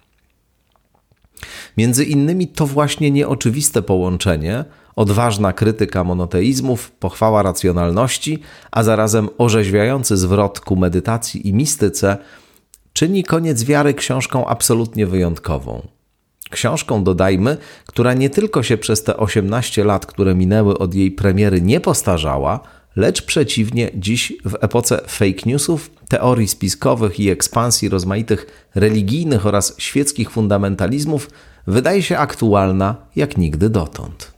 Między 1.77 2.05
innymi 2.05 2.47
to 2.47 2.67
właśnie 2.67 3.11
nieoczywiste 3.11 3.81
połączenie, 3.81 4.65
odważna 4.95 5.53
krytyka 5.53 6.03
monoteizmów, 6.03 6.91
pochwała 6.91 7.43
racjonalności, 7.43 8.39
a 8.71 8.83
zarazem 8.83 9.29
orzeźwiający 9.37 10.17
zwrot 10.17 10.59
ku 10.59 10.75
medytacji 10.75 11.47
i 11.47 11.53
mistyce, 11.53 12.17
czyni 12.93 13.23
koniec 13.23 13.63
wiary 13.63 13.93
książką 13.93 14.47
absolutnie 14.47 15.07
wyjątkową. 15.07 15.87
Książką, 16.49 17.03
dodajmy, 17.03 17.57
która 17.85 18.13
nie 18.13 18.29
tylko 18.29 18.63
się 18.63 18.77
przez 18.77 19.03
te 19.03 19.17
18 19.17 19.83
lat, 19.83 20.05
które 20.05 20.35
minęły 20.35 20.77
od 20.77 20.93
jej 20.93 21.11
premiery, 21.11 21.61
nie 21.61 21.79
postarzała, 21.79 22.59
lecz 22.95 23.21
przeciwnie, 23.21 23.91
dziś 23.95 24.33
w 24.45 24.55
epoce 24.61 25.01
fake 25.07 25.41
newsów, 25.45 25.91
teorii 26.09 26.47
spiskowych 26.47 27.19
i 27.19 27.29
ekspansji 27.29 27.89
rozmaitych 27.89 28.67
religijnych 28.75 29.45
oraz 29.45 29.75
świeckich 29.77 30.31
fundamentalizmów 30.31 31.29
wydaje 31.67 32.03
się 32.03 32.17
aktualna 32.17 32.95
jak 33.15 33.37
nigdy 33.37 33.69
dotąd. 33.69 34.33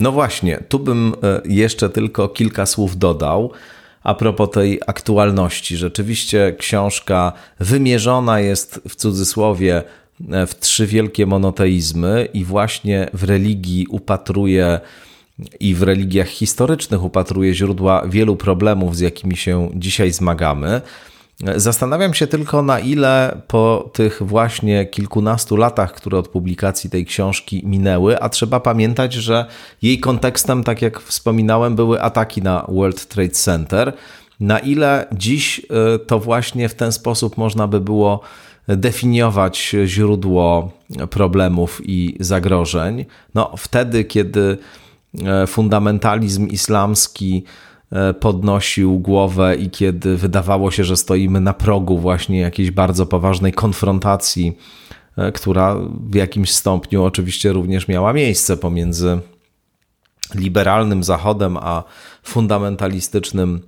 No 0.00 0.12
właśnie, 0.12 0.62
tu 0.68 0.78
bym 0.78 1.14
e, 1.22 1.40
jeszcze 1.44 1.90
tylko 1.90 2.28
kilka 2.28 2.66
słów 2.66 2.98
dodał 2.98 3.52
a 4.02 4.14
propos 4.14 4.50
tej 4.50 4.80
aktualności. 4.86 5.76
Rzeczywiście 5.76 6.54
książka 6.58 7.32
wymierzona 7.60 8.40
jest 8.40 8.80
w 8.88 8.94
cudzysłowie 8.94 9.82
w 10.20 10.54
trzy 10.60 10.86
wielkie 10.86 11.26
monoteizmy 11.26 12.28
i 12.34 12.44
właśnie 12.44 13.10
w 13.12 13.24
religii 13.24 13.86
upatruje 13.86 14.80
i 15.60 15.74
w 15.74 15.82
religiach 15.82 16.28
historycznych 16.28 17.04
upatruje 17.04 17.54
źródła 17.54 18.02
wielu 18.08 18.36
problemów, 18.36 18.96
z 18.96 19.00
jakimi 19.00 19.36
się 19.36 19.70
dzisiaj 19.74 20.12
zmagamy. 20.12 20.80
Zastanawiam 21.56 22.14
się 22.14 22.26
tylko, 22.26 22.62
na 22.62 22.78
ile 22.78 23.42
po 23.48 23.90
tych 23.92 24.22
właśnie 24.22 24.86
kilkunastu 24.86 25.56
latach, 25.56 25.92
które 25.92 26.18
od 26.18 26.28
publikacji 26.28 26.90
tej 26.90 27.06
książki 27.06 27.62
minęły, 27.66 28.20
a 28.20 28.28
trzeba 28.28 28.60
pamiętać, 28.60 29.14
że 29.14 29.46
jej 29.82 30.00
kontekstem, 30.00 30.64
tak 30.64 30.82
jak 30.82 31.00
wspominałem, 31.00 31.76
były 31.76 32.02
ataki 32.02 32.42
na 32.42 32.66
World 32.68 33.06
Trade 33.06 33.30
Center, 33.30 33.92
na 34.40 34.58
ile 34.58 35.06
dziś 35.12 35.58
y, 35.58 35.98
to 35.98 36.18
właśnie 36.18 36.68
w 36.68 36.74
ten 36.74 36.92
sposób 36.92 37.36
można 37.36 37.66
by 37.66 37.80
było 37.80 38.20
definiować 38.68 39.74
źródło 39.84 40.72
problemów 41.10 41.80
i 41.84 42.16
zagrożeń. 42.20 43.04
No, 43.34 43.54
wtedy, 43.56 44.04
kiedy 44.04 44.58
e, 45.24 45.46
fundamentalizm 45.46 46.46
islamski 46.46 47.44
E, 47.92 48.14
podnosił 48.14 48.98
głowę 48.98 49.56
i 49.56 49.70
kiedy 49.70 50.16
wydawało 50.16 50.70
się, 50.70 50.84
że 50.84 50.96
stoimy 50.96 51.40
na 51.40 51.52
progu 51.52 51.98
właśnie 51.98 52.40
jakiejś 52.40 52.70
bardzo 52.70 53.06
poważnej 53.06 53.52
konfrontacji, 53.52 54.58
e, 55.16 55.32
która 55.32 55.76
w 56.10 56.14
jakimś 56.14 56.50
stopniu 56.54 57.04
oczywiście 57.04 57.52
również 57.52 57.88
miała 57.88 58.12
miejsce 58.12 58.56
pomiędzy 58.56 59.18
liberalnym 60.34 61.04
Zachodem 61.04 61.56
a 61.56 61.84
fundamentalistycznym 62.22 63.60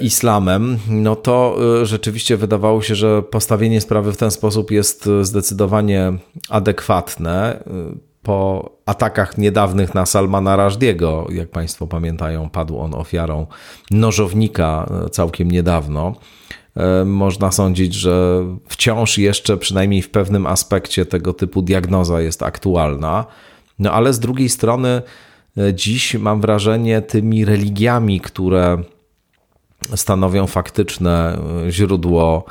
islamem, 0.00 0.78
no 0.88 1.16
to 1.16 1.56
rzeczywiście 1.82 2.36
wydawało 2.36 2.82
się, 2.82 2.94
że 2.94 3.22
postawienie 3.22 3.80
sprawy 3.80 4.12
w 4.12 4.16
ten 4.16 4.30
sposób 4.30 4.70
jest 4.70 5.08
zdecydowanie 5.22 6.12
adekwatne 6.48 7.62
po 8.28 8.70
atakach 8.86 9.38
niedawnych 9.38 9.94
na 9.94 10.06
Salmana 10.06 10.56
Rajdiego, 10.56 11.26
jak 11.30 11.50
Państwo 11.50 11.86
pamiętają, 11.86 12.50
padł 12.50 12.78
on 12.78 12.94
ofiarą 12.94 13.46
nożownika 13.90 14.86
e, 15.06 15.10
całkiem 15.10 15.50
niedawno. 15.50 16.14
E, 16.76 17.04
można 17.04 17.52
sądzić, 17.52 17.94
że 17.94 18.44
wciąż 18.68 19.18
jeszcze, 19.18 19.56
przynajmniej 19.56 20.02
w 20.02 20.10
pewnym 20.10 20.46
aspekcie, 20.46 21.06
tego 21.06 21.32
typu 21.32 21.62
diagnoza 21.62 22.20
jest 22.20 22.42
aktualna. 22.42 23.26
No 23.78 23.92
ale 23.92 24.12
z 24.12 24.20
drugiej 24.20 24.48
strony, 24.48 25.02
e, 25.58 25.74
dziś 25.74 26.14
mam 26.14 26.40
wrażenie, 26.40 27.02
tymi 27.02 27.44
religiami, 27.44 28.20
które 28.20 28.82
stanowią 29.94 30.46
faktyczne 30.46 31.38
źródło 31.70 32.44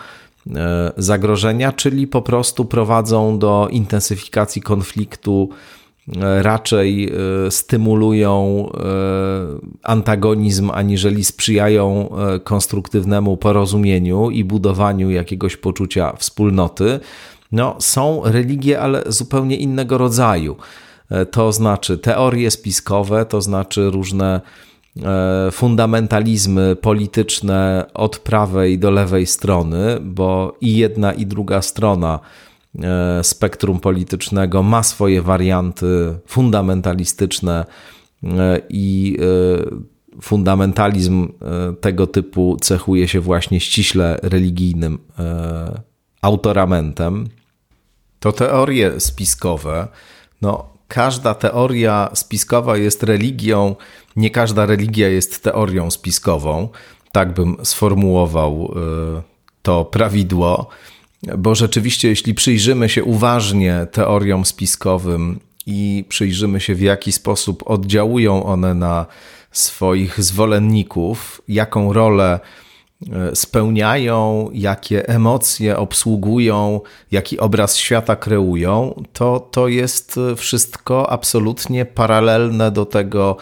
zagrożenia, 0.98 1.72
czyli 1.72 2.08
po 2.08 2.22
prostu 2.22 2.66
prowadzą 2.66 3.40
do 3.40 3.68
intensyfikacji 3.72 4.62
konfliktu 4.62 5.50
raczej 6.42 7.12
stymulują 7.50 8.70
antagonizm, 9.84 10.72
aniżeli 10.72 11.24
sprzyjają 11.24 12.10
konstruktywnemu 12.44 13.38
porozumieniu 13.38 14.30
i 14.30 14.44
budowaniu 14.44 15.10
jakiegoś 15.10 15.58
poczucia 15.58 16.14
wspólnoty. 16.18 17.00
No, 17.52 17.76
są 17.80 18.22
religie, 18.26 18.82
ale 18.82 19.04
zupełnie 19.08 19.56
innego 19.56 19.98
rodzaju. 19.98 20.56
To 21.32 21.52
znaczy 21.52 21.98
teorie 21.98 22.52
spiskowe, 22.52 23.26
to 23.26 23.42
znaczy 23.42 23.90
różne 23.90 24.42
fundamentalizmy 25.52 26.76
polityczne 26.76 27.86
od 27.94 28.20
prawej 28.20 28.80
do 28.80 28.92
lewej 28.92 29.26
strony, 29.26 29.98
bo 30.02 30.58
i 30.62 30.78
jedna, 30.78 31.14
i 31.14 31.26
druga 31.26 31.62
strona 31.62 32.20
e, 32.80 33.24
spektrum 33.24 33.80
politycznego 33.80 34.64
ma 34.64 34.84
swoje 34.84 35.22
warianty 35.22 36.20
fundamentalistyczne 36.28 37.66
e, 38.24 38.62
i 38.70 39.18
fundamentalizm 40.22 41.28
tego 41.82 42.08
typu 42.08 42.58
cechuje 42.62 43.08
się 43.08 43.20
właśnie 43.22 43.60
ściśle 43.60 44.20
religijnym 44.24 44.98
autoramentem. 46.22 47.28
To 48.20 48.32
teorie 48.32 49.00
spiskowe, 49.00 49.88
no, 50.42 50.77
każda 50.88 51.34
teoria 51.34 52.10
spiskowa 52.14 52.78
jest 52.78 53.04
religią, 53.04 53.76
nie 54.16 54.30
każda 54.30 54.66
religia 54.66 55.10
jest 55.10 55.44
teorią 55.44 55.92
spiskową. 55.92 56.70
Tak 57.12 57.34
bym 57.34 57.58
sformułował 57.64 58.74
e, 59.18 59.22
to 59.62 59.86
prawidło, 59.86 60.70
bo 61.38 61.56
rzeczywiście, 61.56 62.08
jeśli 62.08 62.34
przyjrzymy 62.34 62.90
się 62.90 63.04
uważnie 63.04 63.88
teoriom 63.92 64.46
spiskowym 64.46 65.40
i 65.66 66.06
przyjrzymy 66.10 66.60
się, 66.60 66.76
w 66.76 66.82
jaki 66.82 67.12
sposób 67.12 67.64
oddziałują 67.66 68.44
one 68.44 68.74
na 68.74 69.06
swoich 69.52 70.24
zwolenników, 70.24 71.42
jaką 71.48 71.94
rolę 71.94 72.40
spełniają, 73.34 74.50
jakie 74.54 75.10
emocje 75.10 75.78
obsługują, 75.78 76.82
jaki 77.12 77.40
obraz 77.40 77.78
świata 77.78 78.16
kreują, 78.16 79.04
to 79.14 79.40
to 79.40 79.68
jest 79.68 80.20
wszystko 80.36 81.10
absolutnie 81.10 81.86
paralelne 81.86 82.72
do 82.72 82.86
tego, 82.86 83.38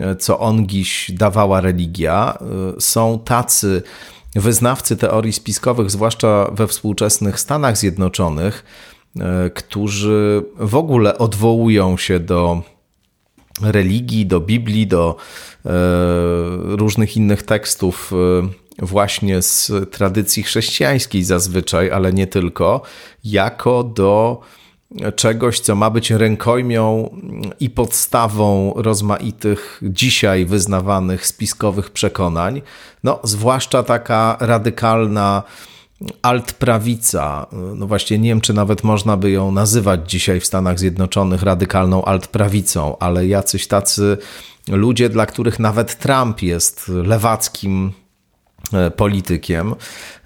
e, 0.00 0.16
co 0.16 0.38
ongiś 0.38 1.10
dawała 1.10 1.60
religia. 1.60 2.38
E, 2.76 2.80
są 2.80 3.18
tacy 3.18 3.82
wyznawcy 4.34 4.96
teorii 4.96 5.32
spiskowych, 5.32 5.90
zwłaszcza 5.90 6.50
we 6.52 6.66
współczesnych 6.66 7.40
Stanach 7.40 7.78
Zjednoczonych, 7.78 8.64
którzy 9.54 10.44
w 10.58 10.74
ogóle 10.74 11.18
odwołują 11.18 11.96
się 11.96 12.20
do 12.20 12.62
religii, 13.62 14.26
do 14.26 14.40
Biblii, 14.40 14.86
do 14.86 15.16
różnych 16.64 17.16
innych 17.16 17.42
tekstów 17.42 18.12
właśnie 18.78 19.42
z 19.42 19.72
tradycji 19.90 20.42
chrześcijańskiej 20.42 21.24
zazwyczaj, 21.24 21.90
ale 21.90 22.12
nie 22.12 22.26
tylko, 22.26 22.82
jako 23.24 23.84
do 23.84 24.40
czegoś, 25.16 25.60
co 25.60 25.74
ma 25.74 25.90
być 25.90 26.10
rękojmią 26.10 27.16
i 27.60 27.70
podstawą 27.70 28.72
rozmaitych 28.76 29.80
dzisiaj 29.82 30.46
wyznawanych 30.46 31.26
spiskowych 31.26 31.90
przekonań. 31.90 32.62
No, 33.04 33.20
zwłaszcza 33.22 33.82
taka 33.82 34.36
radykalna 34.40 35.42
altprawica, 36.22 37.46
no 37.52 37.86
właśnie 37.86 38.18
nie 38.18 38.28
wiem, 38.28 38.40
czy 38.40 38.52
nawet 38.54 38.84
można 38.84 39.16
by 39.16 39.30
ją 39.30 39.52
nazywać 39.52 40.10
dzisiaj 40.10 40.40
w 40.40 40.46
Stanach 40.46 40.78
Zjednoczonych 40.78 41.42
radykalną 41.42 42.04
altprawicą, 42.04 42.98
ale 42.98 43.26
jacyś 43.26 43.66
tacy 43.66 44.18
ludzie, 44.68 45.08
dla 45.08 45.26
których 45.26 45.58
nawet 45.58 45.98
Trump 45.98 46.42
jest 46.42 46.88
lewackim 46.88 47.92
politykiem, 48.96 49.74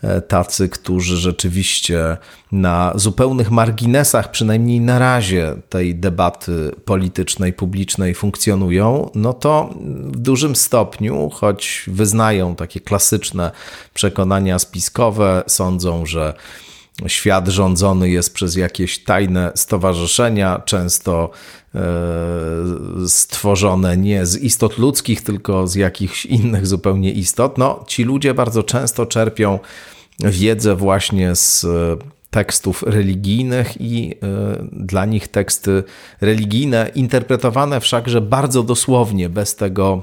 e, 0.02 0.20
tacy, 0.20 0.68
którzy 0.68 1.16
rzeczywiście 1.16 2.16
na 2.52 2.92
zupełnych 2.94 3.50
marginesach, 3.50 4.30
przynajmniej 4.30 4.80
na 4.80 4.98
razie 4.98 5.54
tej 5.68 5.94
debaty 5.94 6.70
politycznej, 6.84 7.52
publicznej 7.52 8.14
funkcjonują, 8.14 9.10
no 9.14 9.32
to 9.32 9.74
w 10.12 10.16
dużym 10.16 10.56
stopniu, 10.56 11.30
choć 11.30 11.84
wyznają 11.86 12.56
takie 12.56 12.80
klasyczne 12.80 13.50
przekonania 13.94 14.58
spiskowe, 14.58 15.42
sądzą, 15.46 16.06
że 16.06 16.34
świat 17.06 17.48
rządzony 17.48 18.10
jest 18.10 18.34
przez 18.34 18.56
jakieś 18.56 19.04
tajne 19.04 19.52
stowarzyszenia, 19.54 20.62
często 20.64 21.30
e, 21.30 21.57
stworzone 23.06 23.96
nie 23.96 24.26
z 24.26 24.36
istot 24.36 24.78
ludzkich, 24.78 25.22
tylko 25.22 25.66
z 25.66 25.74
jakichś 25.74 26.26
innych 26.26 26.66
zupełnie 26.66 27.12
istot. 27.12 27.58
No, 27.58 27.84
ci 27.86 28.04
ludzie 28.04 28.34
bardzo 28.34 28.62
często 28.62 29.06
czerpią 29.06 29.58
wiedzę 30.20 30.76
właśnie 30.76 31.34
z 31.34 31.66
tekstów 32.30 32.82
religijnych 32.82 33.80
i 33.80 34.12
e, 34.12 34.16
dla 34.72 35.04
nich 35.04 35.28
teksty 35.28 35.84
religijne 36.20 36.90
interpretowane 36.94 37.80
wszakże 37.80 38.20
bardzo 38.20 38.62
dosłownie, 38.62 39.28
bez 39.28 39.56
tego 39.56 40.02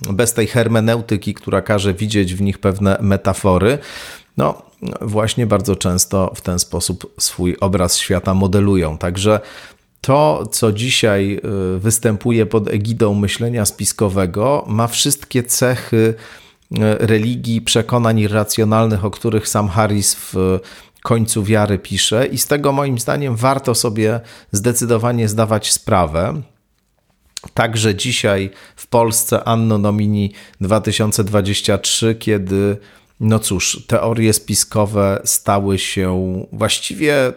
bez 0.00 0.32
tej 0.32 0.46
hermeneutyki, 0.46 1.34
która 1.34 1.62
każe 1.62 1.94
widzieć 1.94 2.34
w 2.34 2.40
nich 2.42 2.58
pewne 2.58 2.98
metafory, 3.00 3.78
no 4.36 4.62
właśnie 5.00 5.46
bardzo 5.46 5.76
często 5.76 6.32
w 6.34 6.40
ten 6.40 6.58
sposób 6.58 7.14
swój 7.18 7.56
obraz 7.60 7.96
świata 7.96 8.34
modelują. 8.34 8.98
Także 8.98 9.40
to, 10.04 10.46
co 10.46 10.72
dzisiaj 10.72 11.40
y, 11.76 11.78
występuje 11.78 12.46
pod 12.46 12.68
egidą 12.68 13.14
myślenia 13.14 13.64
spiskowego, 13.64 14.64
ma 14.68 14.86
wszystkie 14.86 15.42
cechy 15.42 16.14
y, 16.72 16.76
religii, 16.98 17.60
przekonań 17.60 18.18
irracjonalnych, 18.18 19.04
o 19.04 19.10
których 19.10 19.48
sam 19.48 19.68
Harris 19.68 20.14
w 20.14 20.58
końcu 21.02 21.44
wiary 21.44 21.78
pisze, 21.78 22.26
i 22.26 22.38
z 22.38 22.46
tego 22.46 22.72
moim 22.72 22.98
zdaniem 22.98 23.36
warto 23.36 23.74
sobie 23.74 24.20
zdecydowanie 24.52 25.28
zdawać 25.28 25.72
sprawę. 25.72 26.42
Także 27.54 27.94
dzisiaj 27.94 28.50
w 28.76 28.86
Polsce 28.86 29.44
Anno 29.44 29.78
Domini 29.78 30.32
2023, 30.60 32.14
kiedy 32.14 32.76
no 33.20 33.38
cóż, 33.38 33.84
teorie 33.86 34.32
spiskowe 34.32 35.20
stały 35.24 35.78
się 35.78 36.44
właściwie 36.52 37.32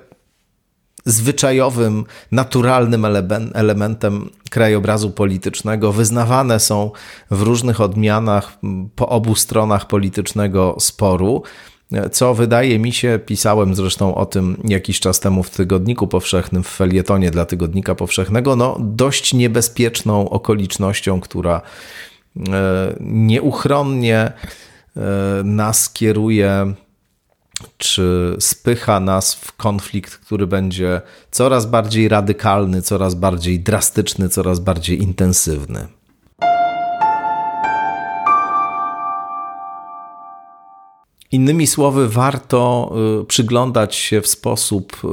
zwyczajowym, 1.07 2.05
naturalnym 2.31 3.05
elementem 3.53 4.29
krajobrazu 4.49 5.11
politycznego. 5.11 5.91
Wyznawane 5.91 6.59
są 6.59 6.91
w 7.31 7.41
różnych 7.41 7.81
odmianach 7.81 8.57
po 8.95 9.09
obu 9.09 9.35
stronach 9.35 9.87
politycznego 9.87 10.75
sporu. 10.79 11.43
Co 12.11 12.33
wydaje 12.33 12.79
mi 12.79 12.93
się, 12.93 13.19
pisałem 13.25 13.75
zresztą 13.75 14.15
o 14.15 14.25
tym 14.25 14.57
jakiś 14.63 14.99
czas 14.99 15.19
temu 15.19 15.43
w 15.43 15.49
Tygodniku 15.49 16.07
Powszechnym, 16.07 16.63
w 16.63 16.67
felietonie 16.67 17.31
dla 17.31 17.45
Tygodnika 17.45 17.95
Powszechnego, 17.95 18.55
no 18.55 18.77
dość 18.79 19.33
niebezpieczną 19.33 20.29
okolicznością, 20.29 21.21
która 21.21 21.61
e, 22.49 22.95
nieuchronnie 22.99 24.31
E, 24.97 25.43
nas 25.43 25.89
kieruje, 25.89 26.73
czy 27.77 28.35
spycha 28.39 28.99
nas 28.99 29.35
w 29.35 29.53
konflikt, 29.53 30.17
który 30.17 30.47
będzie 30.47 31.01
coraz 31.31 31.65
bardziej 31.65 32.07
radykalny, 32.07 32.81
coraz 32.81 33.15
bardziej 33.15 33.59
drastyczny, 33.59 34.29
coraz 34.29 34.59
bardziej 34.59 35.01
intensywny. 35.01 35.87
Innymi 41.31 41.67
słowy, 41.67 42.09
warto 42.09 42.93
e, 43.21 43.25
przyglądać 43.25 43.95
się 43.95 44.21
w 44.21 44.27
sposób 44.27 45.01
e, 45.03 45.07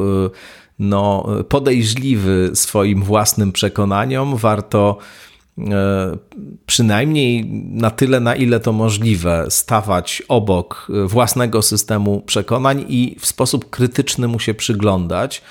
no, 0.79 1.27
podejrzliwy 1.49 2.51
swoim 2.55 3.03
własnym 3.03 3.53
przekonaniom, 3.53 4.37
warto 4.37 4.99
przynajmniej 6.67 7.47
na 7.71 7.91
tyle, 7.91 8.21
na 8.21 8.37
ile 8.37 8.61
to 8.61 8.73
możliwe, 8.73 9.47
stawać 9.49 10.23
obok 10.29 10.89
własnego 11.07 11.63
systemu 11.63 12.21
przekonań 12.21 12.85
i 12.89 13.17
w 13.21 13.27
sposób 13.27 13.71
krytyczny 13.71 14.29
mu 14.29 14.39
się 14.39 14.55
przyglądać, 14.55 15.43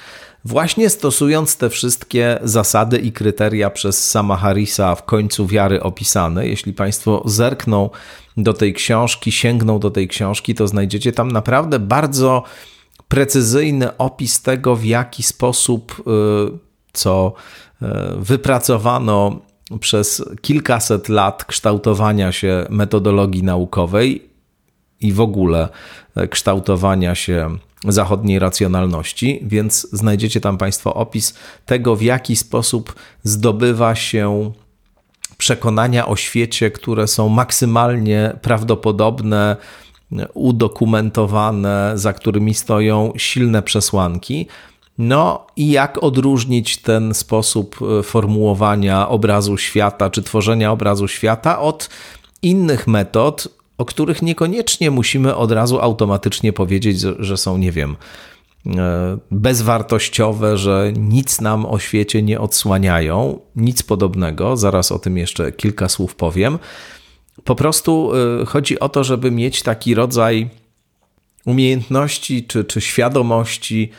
właśnie 0.45 0.89
stosując 0.89 1.57
te 1.57 1.69
wszystkie 1.69 2.39
zasady 2.43 2.97
i 2.97 3.11
kryteria 3.11 3.69
przez 3.69 4.09
sama 4.09 4.37
Harrisa 4.37 4.95
w 4.95 5.05
końcu 5.05 5.47
wiary 5.47 5.83
opisane. 5.83 6.47
Jeśli 6.47 6.73
Państwo 6.73 7.23
zerkną 7.25 7.89
do 8.37 8.53
tej 8.53 8.73
książki, 8.73 9.31
sięgną 9.31 9.79
do 9.79 9.91
tej 9.91 10.07
książki, 10.07 10.55
to 10.55 10.67
znajdziecie 10.67 11.11
tam 11.11 11.31
naprawdę 11.31 11.79
bardzo 11.79 12.43
precyzyjny 13.07 13.97
opis 13.97 14.41
tego, 14.41 14.75
w 14.75 14.85
jaki 14.85 15.23
sposób, 15.23 16.03
y, 16.07 16.57
co 16.93 17.33
y, 17.81 17.85
wypracowano 18.17 19.39
przez 19.79 20.23
kilkaset 20.41 21.09
lat 21.09 21.45
kształtowania 21.45 22.31
się 22.31 22.65
metodologii 22.69 23.43
naukowej 23.43 24.29
i 25.01 25.13
w 25.13 25.21
ogóle 25.21 25.69
kształtowania 26.29 27.15
się 27.15 27.57
zachodniej 27.87 28.39
racjonalności, 28.39 29.39
więc 29.43 29.87
znajdziecie 29.91 30.41
tam 30.41 30.57
Państwo 30.57 30.93
opis 30.93 31.33
tego, 31.65 31.95
w 31.95 32.01
jaki 32.01 32.35
sposób 32.35 32.95
zdobywa 33.23 33.95
się 33.95 34.51
przekonania 35.37 36.07
o 36.07 36.15
świecie, 36.15 36.71
które 36.71 37.07
są 37.07 37.29
maksymalnie 37.29 38.35
prawdopodobne, 38.41 39.57
udokumentowane, 40.33 41.91
za 41.95 42.13
którymi 42.13 42.53
stoją 42.53 43.13
silne 43.17 43.61
przesłanki. 43.61 44.47
No 44.97 45.47
i 45.55 45.71
jak 45.71 46.03
odróżnić 46.03 46.77
ten 46.77 47.13
sposób 47.13 47.79
e, 47.99 48.03
formułowania 48.03 49.09
obrazu 49.09 49.57
świata 49.57 50.09
czy 50.09 50.23
tworzenia 50.23 50.71
obrazu 50.71 51.07
świata 51.07 51.59
od 51.59 51.89
innych 52.41 52.87
metod, 52.87 53.47
o 53.77 53.85
których 53.85 54.21
niekoniecznie 54.21 54.91
musimy 54.91 55.35
od 55.35 55.51
razu 55.51 55.79
automatycznie 55.79 56.53
powiedzieć, 56.53 56.99
że 57.19 57.37
są, 57.37 57.57
nie 57.57 57.71
wiem, 57.71 57.95
e, 58.67 59.17
bezwartościowe, 59.31 60.57
że 60.57 60.93
nic 60.97 61.41
nam 61.41 61.65
o 61.65 61.79
świecie 61.79 62.21
nie 62.21 62.39
odsłaniają, 62.39 63.39
nic 63.55 63.83
podobnego. 63.83 64.57
Zaraz 64.57 64.91
o 64.91 64.99
tym 64.99 65.17
jeszcze 65.17 65.51
kilka 65.51 65.89
słów 65.89 66.15
powiem. 66.15 66.59
Po 67.43 67.55
prostu 67.55 68.11
e, 68.41 68.45
chodzi 68.45 68.79
o 68.79 68.89
to, 68.89 69.03
żeby 69.03 69.31
mieć 69.31 69.63
taki 69.63 69.95
rodzaj 69.95 70.49
umiejętności 71.45 72.43
czy, 72.43 72.65
czy 72.65 72.81
świadomości, 72.81 73.91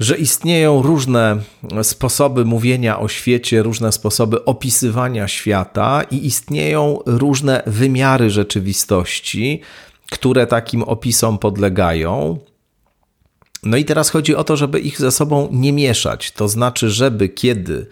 że 0.00 0.16
istnieją 0.16 0.82
różne 0.82 1.36
sposoby 1.82 2.44
mówienia 2.44 3.00
o 3.00 3.08
świecie, 3.08 3.62
różne 3.62 3.92
sposoby 3.92 4.44
opisywania 4.44 5.28
świata 5.28 6.02
i 6.10 6.26
istnieją 6.26 6.98
różne 7.06 7.62
wymiary 7.66 8.30
rzeczywistości, 8.30 9.60
które 10.10 10.46
takim 10.46 10.82
opisom 10.82 11.38
podlegają. 11.38 12.38
No 13.62 13.76
i 13.76 13.84
teraz 13.84 14.10
chodzi 14.10 14.36
o 14.36 14.44
to, 14.44 14.56
żeby 14.56 14.80
ich 14.80 14.98
ze 14.98 15.10
sobą 15.10 15.48
nie 15.52 15.72
mieszać. 15.72 16.32
To 16.32 16.48
znaczy, 16.48 16.90
żeby 16.90 17.28
kiedy 17.28 17.86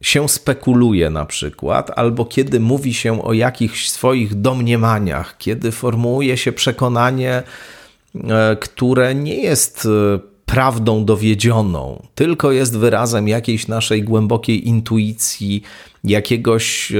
się 0.00 0.28
spekuluje 0.28 1.10
na 1.10 1.26
przykład, 1.26 1.90
albo 1.96 2.24
kiedy 2.24 2.60
mówi 2.60 2.94
się 2.94 3.22
o 3.22 3.32
jakichś 3.32 3.88
swoich 3.88 4.34
domniemaniach, 4.34 5.38
kiedy 5.38 5.72
formułuje 5.72 6.36
się 6.36 6.52
przekonanie, 6.52 7.42
e, 8.14 8.56
które 8.60 9.14
nie 9.14 9.34
jest 9.34 9.86
e, 9.86 10.37
prawdą 10.48 11.04
dowiedzioną, 11.04 12.02
tylko 12.14 12.52
jest 12.52 12.78
wyrazem 12.78 13.28
jakiejś 13.28 13.68
naszej 13.68 14.02
głębokiej 14.02 14.68
intuicji, 14.68 15.62
jakiegoś 16.04 16.92
e, 16.92 16.96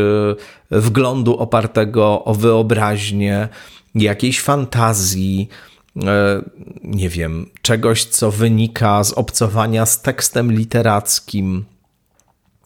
wglądu 0.70 1.38
opartego 1.38 2.24
o 2.24 2.34
wyobraźnię, 2.34 3.48
jakiejś 3.94 4.40
fantazji, 4.40 5.48
e, 5.96 6.42
nie 6.84 7.08
wiem, 7.08 7.50
czegoś, 7.62 8.04
co 8.04 8.30
wynika 8.30 9.04
z 9.04 9.12
obcowania 9.12 9.86
z 9.86 10.02
tekstem 10.02 10.52
literackim. 10.52 11.64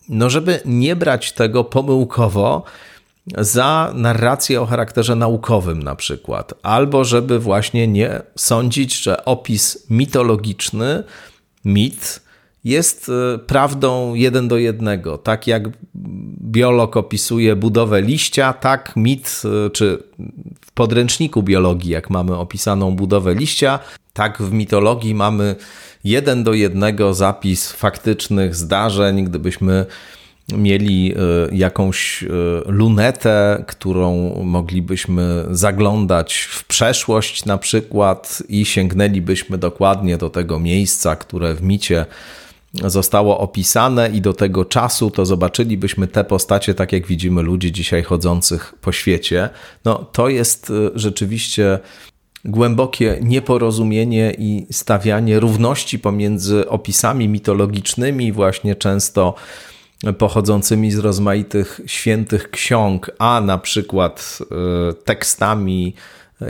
No, 0.08 0.30
żeby 0.30 0.60
nie 0.64 0.96
brać 0.96 1.32
tego 1.32 1.64
pomyłkowo 1.64 2.64
za 3.38 3.92
narrację 3.94 4.60
o 4.60 4.66
charakterze 4.66 5.16
naukowym, 5.16 5.82
na 5.82 5.96
przykład, 5.96 6.54
albo 6.62 7.04
żeby 7.04 7.38
właśnie 7.38 7.88
nie 7.88 8.22
sądzić, 8.36 9.02
że 9.02 9.24
opis 9.24 9.86
mitologiczny, 9.90 11.04
mit, 11.64 12.20
jest 12.64 13.08
e, 13.34 13.38
prawdą 13.38 14.14
jeden 14.14 14.48
do 14.48 14.56
jednego. 14.56 15.18
Tak 15.18 15.46
jak 15.46 15.62
biolog 16.42 16.96
opisuje 16.96 17.56
budowę 17.56 18.02
liścia, 18.02 18.52
tak 18.52 18.92
mit, 18.96 19.42
e, 19.66 19.70
czy 19.70 20.02
w 20.60 20.72
podręczniku 20.72 21.42
biologii, 21.42 21.90
jak 21.90 22.10
mamy 22.10 22.36
opisaną 22.36 22.96
budowę 22.96 23.34
liścia, 23.34 23.78
tak 24.12 24.42
w 24.42 24.52
mitologii 24.52 25.14
mamy 25.14 25.56
jeden 26.04 26.44
do 26.44 26.54
jednego 26.54 27.14
zapis 27.14 27.72
faktycznych 27.72 28.54
zdarzeń. 28.54 29.24
Gdybyśmy 29.24 29.86
mieli 30.56 31.14
e, 31.14 31.16
jakąś 31.56 32.22
e, 32.22 32.26
lunetę, 32.66 33.64
którą 33.66 34.34
moglibyśmy 34.44 35.44
zaglądać 35.50 36.34
w 36.34 36.64
przeszłość 36.64 37.44
na 37.44 37.58
przykład 37.58 38.42
i 38.48 38.64
sięgnęlibyśmy 38.64 39.58
dokładnie 39.58 40.18
do 40.18 40.30
tego 40.30 40.58
miejsca, 40.58 41.16
które 41.16 41.54
w 41.54 41.62
micie 41.62 42.06
zostało 42.74 43.38
opisane 43.38 44.10
i 44.10 44.20
do 44.20 44.32
tego 44.32 44.64
czasu, 44.64 45.10
to 45.10 45.26
zobaczylibyśmy 45.26 46.06
te 46.08 46.24
postacie, 46.24 46.74
tak 46.74 46.92
jak 46.92 47.06
widzimy 47.06 47.42
ludzi 47.42 47.72
dzisiaj 47.72 48.02
chodzących 48.02 48.74
po 48.80 48.92
świecie. 48.92 49.48
No, 49.84 50.04
to 50.12 50.28
jest 50.28 50.70
e, 50.70 50.90
rzeczywiście 50.94 51.78
głębokie 52.44 53.18
nieporozumienie 53.22 54.34
i 54.38 54.66
stawianie 54.70 55.40
równości 55.40 55.98
pomiędzy 55.98 56.68
opisami 56.68 57.28
mitologicznymi, 57.28 58.32
właśnie 58.32 58.76
często 58.76 59.34
pochodzącymi 60.18 60.90
z 60.90 60.98
rozmaitych 60.98 61.80
świętych 61.86 62.50
ksiąg, 62.50 63.10
a 63.18 63.40
na 63.40 63.58
przykład 63.58 64.38
e, 64.40 64.92
tekstami 64.92 65.94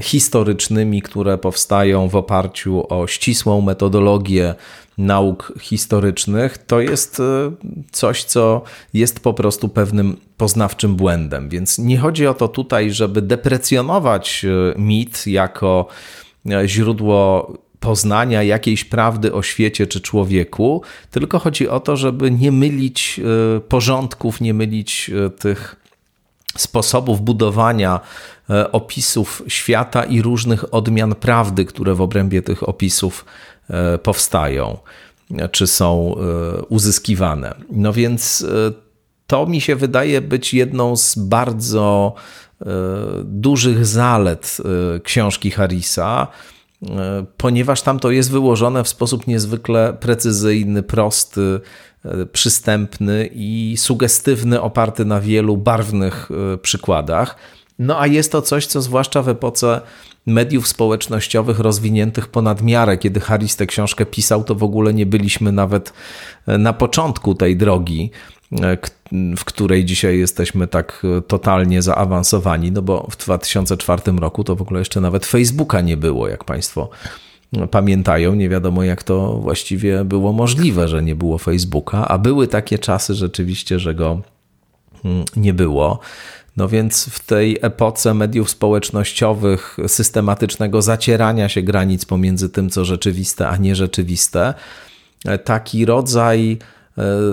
historycznymi, 0.01 1.03
które 1.03 1.38
powstają 1.38 2.09
w 2.09 2.17
oparciu 2.17 2.87
o 2.88 3.07
ścisłą 3.07 3.61
metodologię 3.61 4.55
nauk 4.99 5.53
historycznych, 5.61 6.59
to 6.59 6.81
jest 6.81 7.21
e, 7.21 7.53
coś, 7.93 8.25
co 8.25 8.62
jest 8.95 9.21
po 9.21 9.35
prostu 9.35 9.69
pewnym 9.69 10.17
poznawczym 10.37 10.97
błędem. 10.97 11.49
Więc 11.49 11.79
nie 11.79 11.99
chodzi 11.99 12.27
o 12.27 12.35
to 12.35 12.49
tutaj, 12.49 12.91
żeby 12.91 13.23
deprecjonować 13.23 14.45
e, 14.45 14.81
mit 14.81 15.27
jako 15.27 15.87
źródło 16.67 17.53
poznania 17.83 18.42
jakiejś 18.42 18.85
prawdy 18.85 19.35
o 19.35 19.42
świecie 19.42 19.87
czy 19.87 20.01
człowieku, 20.01 20.83
tylko 21.11 21.38
chodzi 21.38 21.68
o 21.68 21.81
to, 21.81 21.97
żeby 21.97 22.31
nie 22.31 22.53
mylić 22.53 23.21
e, 23.57 23.61
porządków, 23.61 24.40
nie 24.40 24.55
mylić 24.55 25.11
e, 25.27 25.31
tych 25.31 25.77
sposobów 26.57 27.21
budowania 27.21 28.01
e, 28.51 28.73
opisów 28.73 29.42
świata 29.49 30.05
i 30.05 30.23
różnych 30.23 30.75
odmian 30.75 31.14
prawdy, 31.14 31.64
które 31.64 31.95
w 31.95 32.01
obrębie 32.01 32.42
tych 32.42 32.68
opisów 32.68 33.25
powstają 34.03 34.79
czy 35.51 35.66
są 35.66 36.16
uzyskiwane. 36.68 37.55
No 37.71 37.92
więc 37.92 38.47
to 39.27 39.47
mi 39.47 39.61
się 39.61 39.77
wydaje 39.77 40.21
być 40.21 40.55
jedną 40.55 40.97
z 40.97 41.14
bardzo 41.14 42.14
dużych 43.25 43.87
zalet 43.87 44.57
książki 45.05 45.51
Harrisa 45.51 46.29
ponieważ 47.37 47.83
tam 47.83 47.99
to 47.99 48.11
jest 48.11 48.31
wyłożone 48.31 48.85
w 48.85 48.88
sposób 48.88 49.27
niezwykle 49.27 49.97
precyzyjny, 50.01 50.83
prosty, 50.83 51.61
e, 52.05 52.27
przystępny 52.27 53.29
i 53.33 53.75
sugestywny, 53.79 54.61
oparty 54.61 55.05
na 55.05 55.21
wielu 55.21 55.57
barwnych 55.57 56.29
e, 56.55 56.59
przykładach. 56.59 57.37
No 57.79 58.01
a 58.01 58.07
jest 58.07 58.33
to 58.33 58.42
coś, 58.42 58.66
co 58.66 58.83
zwłaszcza 58.83 59.23
w 59.23 59.29
epoce 59.29 59.81
mediów 60.27 60.68
społecznościowych 60.68 61.59
rozwiniętych 61.59 62.29
ponad 62.29 62.62
miarę. 62.62 62.99
Kiedy 62.99 63.21
Harris 63.21 63.57
tę 63.57 63.66
książkę 63.66 64.07
pisał, 64.07 64.45
to 64.45 64.55
w 64.55 64.62
ogóle 64.62 64.95
nie 64.95 65.07
byliśmy 65.07 65.53
nawet 65.53 65.92
na 66.47 66.73
początku 66.73 67.35
tej 67.35 67.57
drogi, 67.57 68.11
w 69.37 69.45
której 69.45 69.85
dzisiaj 69.85 70.19
jesteśmy 70.19 70.67
tak 70.67 71.03
totalnie 71.29 71.83
zaawansowani, 71.83 72.73
no 72.73 72.83
bo 72.83 73.07
w 73.11 73.17
2004 73.17 74.03
roku 74.21 74.45
to 74.45 74.57
w 74.57 74.62
ogóle 74.62 74.81
jeszcze 74.81 75.01
nawet 75.01 75.27
Facebooka 75.27 75.81
nie 75.81 75.97
było, 75.97 76.29
jak 76.29 76.45
Państwo 76.45 76.91
pamiętają. 77.71 78.35
Nie 78.35 78.49
wiadomo, 78.49 78.83
jak 78.83 79.03
to 79.03 79.37
właściwie 79.37 80.05
było 80.05 80.33
możliwe, 80.33 80.88
że 80.88 81.03
nie 81.03 81.15
było 81.15 81.38
Facebooka, 81.38 82.09
a 82.09 82.19
były 82.19 82.49
takie 82.49 82.79
czasy 82.79 83.15
rzeczywiście, 83.15 83.79
że 83.79 83.95
go 83.95 84.21
mm, 85.05 85.25
nie 85.37 85.55
było. 85.55 86.01
No 86.57 86.69
więc 86.69 87.05
w 87.05 87.27
tej 87.27 87.59
epoce 87.62 88.15
mediów 88.15 88.51
społecznościowych, 88.51 89.77
systematycznego 89.87 90.83
zacierania 90.83 91.49
się 91.49 91.62
granic 91.62 92.05
pomiędzy 92.05 92.51
tym, 92.51 92.71
co 92.71 92.85
rzeczywiste, 92.85 93.49
a 93.49 93.57
nierzeczywiste, 93.57 94.55
taki 95.45 95.85
rodzaj 95.85 96.53
e, 96.53 96.57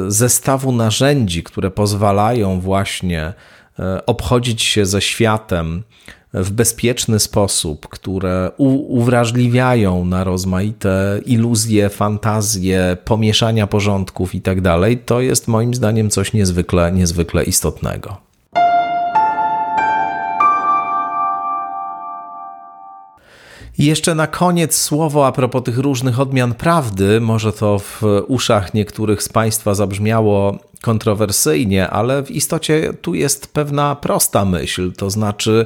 zestawu 0.07 0.71
narzędzi, 0.71 1.43
które 1.43 1.71
pozwalają 1.71 2.59
właśnie 2.59 3.33
e, 3.79 4.05
obchodzić 4.05 4.63
się 4.63 4.85
ze 4.85 5.01
światem 5.01 5.83
w 6.33 6.51
bezpieczny 6.51 7.19
sposób, 7.19 7.87
które 7.87 8.51
uwrażliwiają 8.87 10.05
na 10.05 10.23
rozmaite 10.23 11.21
iluzje, 11.25 11.89
fantazje, 11.89 12.97
pomieszania 13.05 13.67
porządków 13.67 14.35
i 14.35 14.41
tak 14.41 14.61
to 14.97 15.21
jest 15.21 15.47
moim 15.47 15.73
zdaniem 15.73 16.09
coś 16.09 16.33
niezwykle, 16.33 16.91
niezwykle 16.91 17.43
istotnego. 17.43 18.28
Jeszcze 23.79 24.15
na 24.15 24.27
koniec 24.27 24.77
słowo 24.77 25.27
a 25.27 25.31
propos 25.31 25.63
tych 25.63 25.77
różnych 25.77 26.19
odmian 26.19 26.53
prawdy. 26.53 27.21
Może 27.21 27.53
to 27.53 27.79
w 27.79 28.01
uszach 28.27 28.73
niektórych 28.73 29.23
z 29.23 29.29
Państwa 29.29 29.75
zabrzmiało 29.75 30.57
kontrowersyjnie, 30.81 31.89
ale 31.89 32.23
w 32.23 32.31
istocie 32.31 32.93
tu 33.01 33.13
jest 33.13 33.53
pewna 33.53 33.95
prosta 33.95 34.45
myśl. 34.45 34.91
To 34.91 35.09
znaczy, 35.09 35.65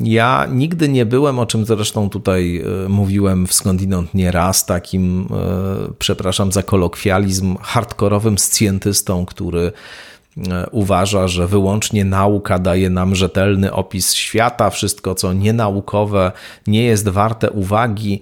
ja 0.00 0.46
nigdy 0.52 0.88
nie 0.88 1.06
byłem, 1.06 1.38
o 1.38 1.46
czym 1.46 1.64
zresztą 1.64 2.10
tutaj 2.10 2.62
e, 2.84 2.88
mówiłem 2.88 3.46
w 3.46 3.52
skądinąd 3.52 4.14
nie 4.14 4.32
raz, 4.32 4.66
takim, 4.66 5.28
e, 5.30 5.92
przepraszam 5.98 6.52
za 6.52 6.62
kolokwializm, 6.62 7.56
hardkorowym 7.60 8.38
scjentystą, 8.38 9.26
który 9.26 9.72
uważa, 10.70 11.28
że 11.28 11.46
wyłącznie 11.46 12.04
nauka 12.04 12.58
daje 12.58 12.90
nam 12.90 13.14
rzetelny 13.14 13.72
opis 13.72 14.14
świata, 14.14 14.70
wszystko 14.70 15.14
co 15.14 15.32
nienaukowe 15.32 16.32
nie 16.66 16.82
jest 16.84 17.08
warte 17.08 17.50
uwagi. 17.50 18.20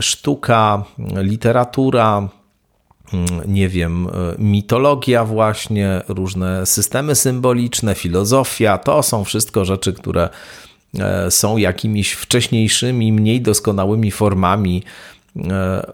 Sztuka, 0.00 0.84
literatura, 1.16 2.28
mm, 3.12 3.26
nie 3.46 3.68
wiem, 3.68 4.08
mitologia, 4.38 5.24
właśnie, 5.24 6.02
różne 6.08 6.66
systemy 6.66 7.14
symboliczne, 7.14 7.94
filozofia 7.94 8.78
to 8.78 9.02
są 9.02 9.24
wszystko 9.24 9.64
rzeczy, 9.64 9.92
które 9.92 10.28
E, 10.98 11.30
są 11.30 11.56
jakimiś 11.56 12.12
wcześniejszymi, 12.12 13.12
mniej 13.12 13.40
doskonałymi 13.40 14.10
formami 14.10 14.82
e, 15.36 15.92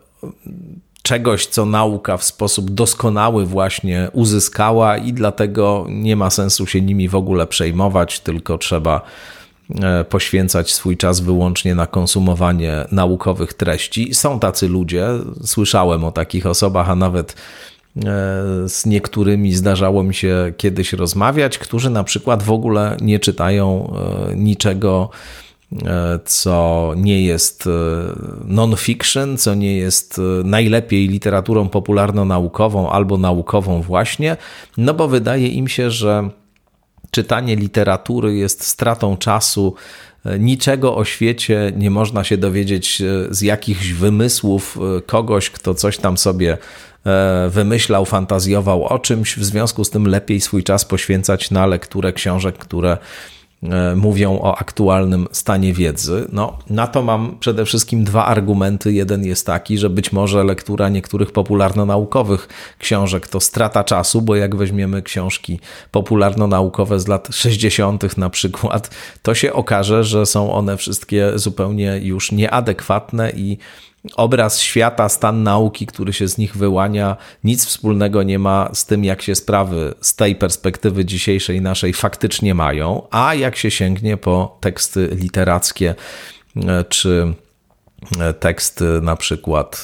czegoś, 1.07 1.47
co 1.47 1.67
nauka 1.67 2.17
w 2.17 2.25
sposób 2.25 2.71
doskonały 2.71 3.47
właśnie 3.47 4.09
uzyskała, 4.13 4.97
i 4.97 5.13
dlatego 5.13 5.87
nie 5.89 6.17
ma 6.17 6.31
sensu 6.31 6.67
się 6.67 6.81
nimi 6.81 7.09
w 7.09 7.15
ogóle 7.15 7.47
przejmować, 7.47 8.21
tylko 8.21 8.59
trzeba 8.59 9.01
e, 9.83 10.05
poświęcać 10.05 10.73
swój 10.73 10.97
czas 10.97 11.21
wyłącznie 11.21 11.75
na 11.75 11.87
konsumowanie 11.87 12.85
naukowych 12.93 13.55
treści. 13.55 14.15
Są 14.15 14.41
tacy 14.41 14.69
ludzie, 14.69 15.07
słyszałem 15.45 16.05
o 16.05 16.13
takich 16.13 16.47
osobach, 16.47 16.91
a 16.91 16.95
nawet 16.95 17.37
E, 17.97 18.69
z 18.69 18.87
niektórymi 18.87 19.53
zdarzało 19.53 20.03
mi 20.03 20.15
się 20.15 20.53
kiedyś 20.57 20.93
rozmawiać, 20.93 21.59
którzy 21.59 21.91
na 21.91 22.05
przykład 22.05 22.43
w 22.43 22.51
ogóle 22.51 22.97
nie 23.01 23.19
czytają 23.21 23.93
e, 24.31 24.37
niczego, 24.37 25.11
co 26.25 26.93
nie 26.97 27.23
jest 27.23 27.69
non-fiction, 28.45 29.37
co 29.37 29.55
nie 29.55 29.77
jest 29.77 30.21
najlepiej 30.45 31.09
literaturą 31.09 31.69
popularno-naukową 31.69 32.91
albo 32.91 33.19
naukową 33.19 33.83
właśnie, 33.83 34.37
no 34.77 34.95
bo 34.95 35.09
wydaje 35.09 35.49
im 35.49 35.69
się, 35.69 35.91
że 35.91 36.31
czytanie 37.11 37.57
literatury 37.57 38.37
jest 38.37 38.65
stratą 38.65 39.17
czasu. 39.17 39.75
Niczego 40.39 40.97
o 40.97 41.05
świecie 41.05 41.73
nie 41.77 41.91
można 41.91 42.25
się 42.25 42.37
dowiedzieć 42.37 43.03
z 43.31 43.43
jakichś 43.43 43.93
wymysłów 43.93 44.79
kogoś, 45.07 45.51
kto 45.51 45.75
coś 45.75 45.99
tam 45.99 46.19
sobie 46.19 46.59
E, 47.07 47.51
wymyślał, 47.51 48.05
fantazjował 48.05 48.85
o 48.85 48.99
czymś, 48.99 49.37
w 49.37 49.45
związku 49.45 49.85
z 49.85 49.91
tym 49.91 50.07
lepiej 50.09 50.41
swój 50.41 50.65
czas 50.65 50.85
poświęcać 50.85 51.51
na 51.51 51.67
lekturę 51.67 52.13
książek, 52.13 52.59
które 52.59 52.93
e, 52.93 52.99
mówią 53.97 54.39
o 54.41 54.59
aktualnym 54.59 55.27
stanie 55.33 55.73
wiedzy. 55.73 56.27
No, 56.33 56.59
na 56.71 56.87
to 56.87 57.03
mam 57.03 57.37
przede 57.41 57.65
wszystkim 57.65 58.05
dwa 58.05 58.25
argumenty. 58.25 58.93
Jeden 58.93 59.25
jest 59.25 59.47
taki, 59.47 59.79
że 59.79 59.91
być 59.91 60.13
może 60.13 60.45
lektura 60.45 60.89
niektórych 60.89 61.33
popularno-naukowych 61.33 62.49
książek 62.79 63.29
to 63.29 63.41
strata 63.41 63.85
czasu, 63.85 64.23
bo 64.23 64.37
jak 64.37 64.57
weźmiemy 64.57 65.03
książki 65.03 65.61
popularno-naukowe 65.93 67.01
z 67.01 67.09
lat 67.09 67.29
60. 67.31 68.19
na 68.19 68.31
przykład, 68.31 68.91
to 69.23 69.35
się 69.35 69.53
okaże, 69.53 70.05
że 70.05 70.27
są 70.27 70.53
one 70.53 70.77
wszystkie 70.77 71.33
zupełnie 71.35 72.01
już 72.03 72.33
nieadekwatne 72.33 73.31
i 73.31 73.59
obraz 74.17 74.61
świata, 74.61 75.09
stan 75.09 75.43
nauki, 75.43 75.87
który 75.87 76.13
się 76.13 76.29
z 76.29 76.39
nich 76.39 76.57
wyłania, 76.57 77.17
nic 77.45 77.67
wspólnego 77.67 78.23
nie 78.23 78.39
ma 78.39 78.71
z 78.73 78.87
tym, 78.87 79.05
jak 79.05 79.23
się 79.23 79.35
sprawy 79.35 79.95
z 80.01 80.15
tej 80.15 80.37
perspektywy 80.37 81.05
dzisiejszej 81.05 81.61
naszej 81.61 81.93
faktycznie 81.93 82.55
mają, 82.55 83.03
a 83.11 83.35
jak 83.35 83.57
się 83.57 83.71
sięgnie 83.71 84.17
po 84.17 84.59
teksty 84.61 85.09
literackie 85.13 85.95
e, 86.57 86.85
czy 86.85 87.35
e, 88.21 88.33
teksty 88.33 88.85
na 89.03 89.17
przykład 89.17 89.83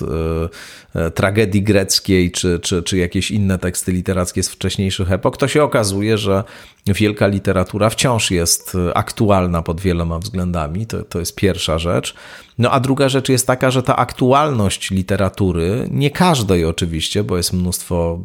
e, 0.95 1.11
tragedii 1.11 1.63
greckiej, 1.63 2.33
czy, 2.33 2.61
czy, 2.61 2.83
czy 2.83 2.97
jakieś 2.97 3.31
inne 3.31 3.59
teksty 3.59 3.93
literackie 3.93 4.43
z 4.43 4.49
wcześniejszych 4.49 5.13
epok, 5.13 5.37
to 5.37 5.49
się 5.49 5.63
okazuje, 5.65 6.19
że 6.19 6.45
wielka 6.87 7.27
literatura 7.27 7.91
wciąż 7.91 8.31
jest 8.31 8.77
aktualna 8.95 9.63
pod 9.63 9.81
wieloma 9.81 10.19
względami. 10.19 10.87
To, 10.87 11.03
to 11.03 11.19
jest 11.19 11.37
pierwsza 11.37 11.79
rzecz. 11.79 12.15
No 12.59 12.71
a 12.71 12.81
druga 12.81 13.09
rzecz 13.09 13.29
jest 13.29 13.47
taka, 13.47 13.71
że 13.71 13.83
ta 13.83 13.97
aktualność 13.97 14.91
literatury, 14.91 15.89
nie 15.91 16.11
każdej 16.11 16.65
oczywiście, 16.65 17.25
bo 17.25 17.37
jest 17.37 17.53
mnóstwo, 17.53 18.21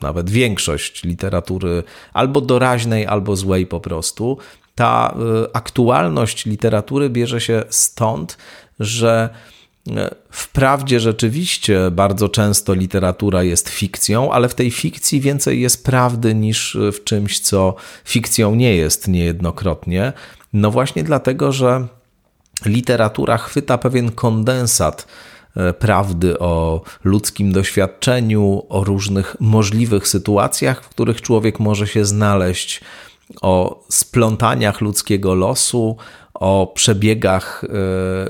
nawet 0.00 0.30
większość 0.30 1.04
literatury 1.04 1.82
albo 2.12 2.40
doraźnej, 2.40 3.06
albo 3.06 3.36
złej 3.36 3.66
po 3.66 3.80
prostu, 3.80 4.38
ta 4.78 5.14
aktualność 5.52 6.46
literatury 6.46 7.10
bierze 7.10 7.40
się 7.40 7.62
stąd, 7.68 8.36
że 8.80 9.28
y, 9.88 9.92
Wprawdzie 10.30 11.00
rzeczywiście 11.00 11.90
bardzo 11.90 12.28
często 12.28 12.74
literatura 12.74 13.42
jest 13.42 13.68
fikcją, 13.68 14.32
ale 14.32 14.48
w 14.48 14.54
tej 14.54 14.70
fikcji 14.70 15.20
więcej 15.20 15.60
jest 15.60 15.84
prawdy 15.84 16.34
niż 16.34 16.78
w 16.92 17.04
czymś, 17.04 17.40
co 17.40 17.74
fikcją 18.04 18.54
nie 18.54 18.76
jest 18.76 19.08
niejednokrotnie. 19.08 20.12
No 20.52 20.70
właśnie 20.70 21.04
dlatego, 21.04 21.52
że 21.52 21.86
literatura 22.66 23.38
chwyta 23.38 23.78
pewien 23.78 24.12
kondensat 24.12 25.06
e, 25.56 25.72
prawdy 25.72 26.38
o 26.38 26.82
ludzkim 27.04 27.52
doświadczeniu, 27.52 28.62
o 28.68 28.84
różnych 28.84 29.36
możliwych 29.40 30.08
sytuacjach, 30.08 30.84
w 30.84 30.88
których 30.88 31.22
człowiek 31.22 31.60
może 31.60 31.86
się 31.86 32.04
znaleźć, 32.04 32.80
o 33.42 33.84
splątaniach 33.88 34.80
ludzkiego 34.80 35.34
losu, 35.34 35.96
o 36.38 36.72
przebiegach 36.74 37.64
e, 37.64 37.68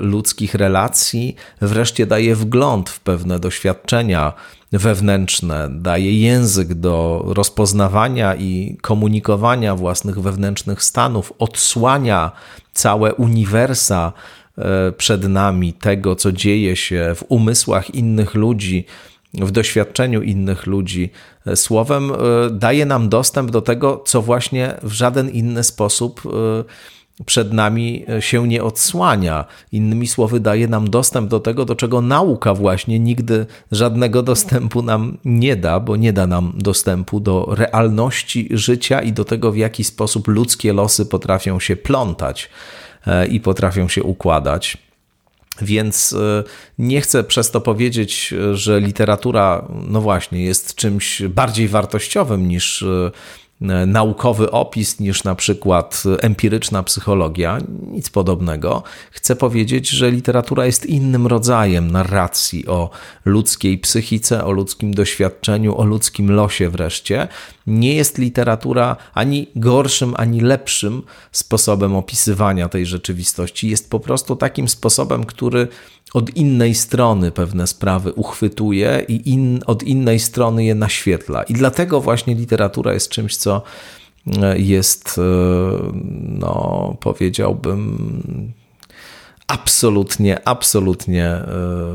ludzkich 0.03 0.55
relacji, 0.55 1.35
wreszcie 1.61 2.05
daje 2.05 2.35
wgląd 2.35 2.89
w 2.89 2.99
pewne 2.99 3.39
doświadczenia 3.39 4.33
wewnętrzne, 4.71 5.67
daje 5.71 6.19
język 6.19 6.73
do 6.73 7.23
rozpoznawania 7.27 8.35
i 8.35 8.77
komunikowania 8.81 9.75
własnych 9.75 10.19
wewnętrznych 10.19 10.83
stanów, 10.83 11.33
odsłania 11.39 12.31
całe 12.73 13.13
uniwersa 13.13 14.13
e, 14.57 14.91
przed 14.91 15.23
nami 15.23 15.73
tego, 15.73 16.15
co 16.15 16.31
dzieje 16.31 16.75
się 16.75 17.13
w 17.15 17.23
umysłach 17.27 17.95
innych 17.95 18.35
ludzi, 18.35 18.85
w 19.33 19.51
doświadczeniu 19.51 20.21
innych 20.21 20.65
ludzi. 20.65 21.09
E, 21.45 21.55
słowem, 21.55 22.11
daje 22.51 22.85
nam 22.85 23.09
dostęp 23.09 23.51
do 23.51 23.61
tego, 23.61 24.03
co 24.05 24.21
właśnie 24.21 24.73
w 24.83 24.91
żaden 24.91 25.29
inny 25.29 25.63
sposób 25.63 26.21
przed 27.25 27.53
nami 27.53 28.05
e, 28.09 28.21
się 28.21 28.47
nie 28.47 28.63
odsłania. 28.63 29.45
Innymi 29.71 30.07
słowy, 30.07 30.39
daje 30.39 30.67
nam 30.67 30.89
dostęp 30.89 31.29
do 31.29 31.39
tego, 31.39 31.65
do 31.65 31.75
czego 31.75 32.01
nauka 32.01 32.53
właśnie 32.53 32.99
nigdy 32.99 33.45
żadnego 33.71 34.23
dostępu 34.23 34.81
nam 34.81 35.17
nie 35.25 35.55
da, 35.55 35.79
bo 35.79 35.95
nie 35.95 36.13
da 36.13 36.27
nam 36.27 36.53
dostępu 36.55 37.19
do 37.19 37.55
realności 37.55 38.49
życia 38.51 39.01
i 39.01 39.13
do 39.13 39.25
tego, 39.25 39.51
w 39.51 39.57
jaki 39.57 39.83
sposób 39.83 40.27
ludzkie 40.27 40.73
losy 40.73 41.05
potrafią 41.05 41.59
się 41.59 41.75
plątać 41.75 42.49
e, 43.07 43.27
i 43.27 43.39
potrafią 43.39 43.87
się 43.87 44.03
układać. 44.03 44.77
Więc 45.61 46.13
e, 46.13 46.43
nie 46.79 47.01
chcę 47.01 47.23
przez 47.23 47.51
to 47.51 47.61
powiedzieć, 47.61 48.33
że 48.53 48.79
literatura, 48.79 49.67
no 49.87 50.01
właśnie, 50.01 50.43
jest 50.43 50.75
czymś 50.75 51.21
bardziej 51.21 51.67
wartościowym 51.67 52.47
niż 52.47 52.85
naukowy 53.87 54.51
opis 54.51 54.99
niż 54.99 55.23
na 55.23 55.35
przykład 55.35 56.03
empiryczna 56.21 56.83
psychologia, 56.83 57.57
nic 57.87 58.09
podobnego. 58.09 58.83
Chcę 59.11 59.35
powiedzieć, 59.35 59.89
że 59.89 60.11
literatura 60.11 60.65
jest 60.65 60.85
innym 60.85 61.27
rodzajem 61.27 61.91
narracji 61.91 62.67
o 62.67 62.89
ludzkiej 63.25 63.77
psychice, 63.77 64.45
o 64.45 64.51
ludzkim 64.51 64.93
doświadczeniu, 64.93 65.77
o 65.77 65.85
ludzkim 65.85 66.31
losie 66.31 66.69
wreszcie. 66.69 67.27
Nie 67.67 67.95
jest 67.95 68.17
literatura 68.17 68.95
ani 69.13 69.47
gorszym, 69.55 70.13
ani 70.17 70.41
lepszym 70.41 71.01
sposobem 71.31 71.95
opisywania 71.95 72.69
tej 72.69 72.85
rzeczywistości. 72.85 73.69
Jest 73.69 73.89
po 73.89 73.99
prostu 73.99 74.35
takim 74.35 74.69
sposobem, 74.69 75.25
który 75.25 75.67
od 76.13 76.35
innej 76.35 76.75
strony 76.75 77.31
pewne 77.31 77.67
sprawy 77.67 78.13
uchwytuje 78.13 79.05
i 79.07 79.29
in, 79.29 79.59
od 79.65 79.83
innej 79.83 80.19
strony 80.19 80.65
je 80.65 80.75
naświetla. 80.75 81.43
I 81.43 81.53
dlatego 81.53 82.01
właśnie 82.01 82.35
literatura 82.35 82.93
jest 82.93 83.09
czymś, 83.09 83.35
co 83.35 83.61
e, 84.41 84.59
jest, 84.59 85.17
e, 85.17 85.21
no, 86.21 86.97
powiedziałbym, 86.99 88.53
absolutnie, 89.47 90.47
absolutnie 90.47 91.25
e, 91.25 91.45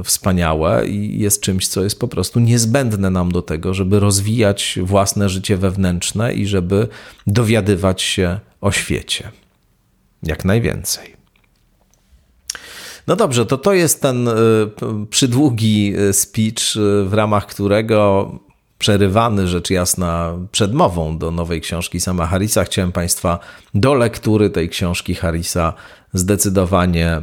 wspaniałe 0.04 0.86
i 0.86 1.20
jest 1.20 1.40
czymś, 1.40 1.68
co 1.68 1.84
jest 1.84 2.00
po 2.00 2.08
prostu 2.08 2.40
niezbędne 2.40 3.10
nam 3.10 3.32
do 3.32 3.42
tego, 3.42 3.74
żeby 3.74 4.00
rozwijać 4.00 4.78
własne 4.82 5.28
życie 5.28 5.56
wewnętrzne 5.56 6.34
i 6.34 6.46
żeby 6.46 6.88
dowiadywać 7.26 8.02
się 8.02 8.40
o 8.60 8.72
świecie. 8.72 9.30
Jak 10.22 10.44
najwięcej. 10.44 11.23
No 13.06 13.16
dobrze, 13.16 13.46
to 13.46 13.58
to 13.58 13.72
jest 13.72 14.02
ten 14.02 14.28
przydługi 15.10 15.92
speech, 16.12 16.74
w 17.04 17.12
ramach 17.12 17.46
którego 17.46 18.30
przerywany 18.78 19.48
rzecz 19.48 19.70
jasna 19.70 20.38
przedmową 20.52 21.18
do 21.18 21.30
nowej 21.30 21.60
książki 21.60 22.00
sama 22.00 22.26
Harrisa. 22.26 22.64
Chciałem 22.64 22.92
Państwa 22.92 23.38
do 23.74 23.94
lektury 23.94 24.50
tej 24.50 24.68
książki 24.68 25.14
Harrisa 25.14 25.72
zdecydowanie 26.12 27.22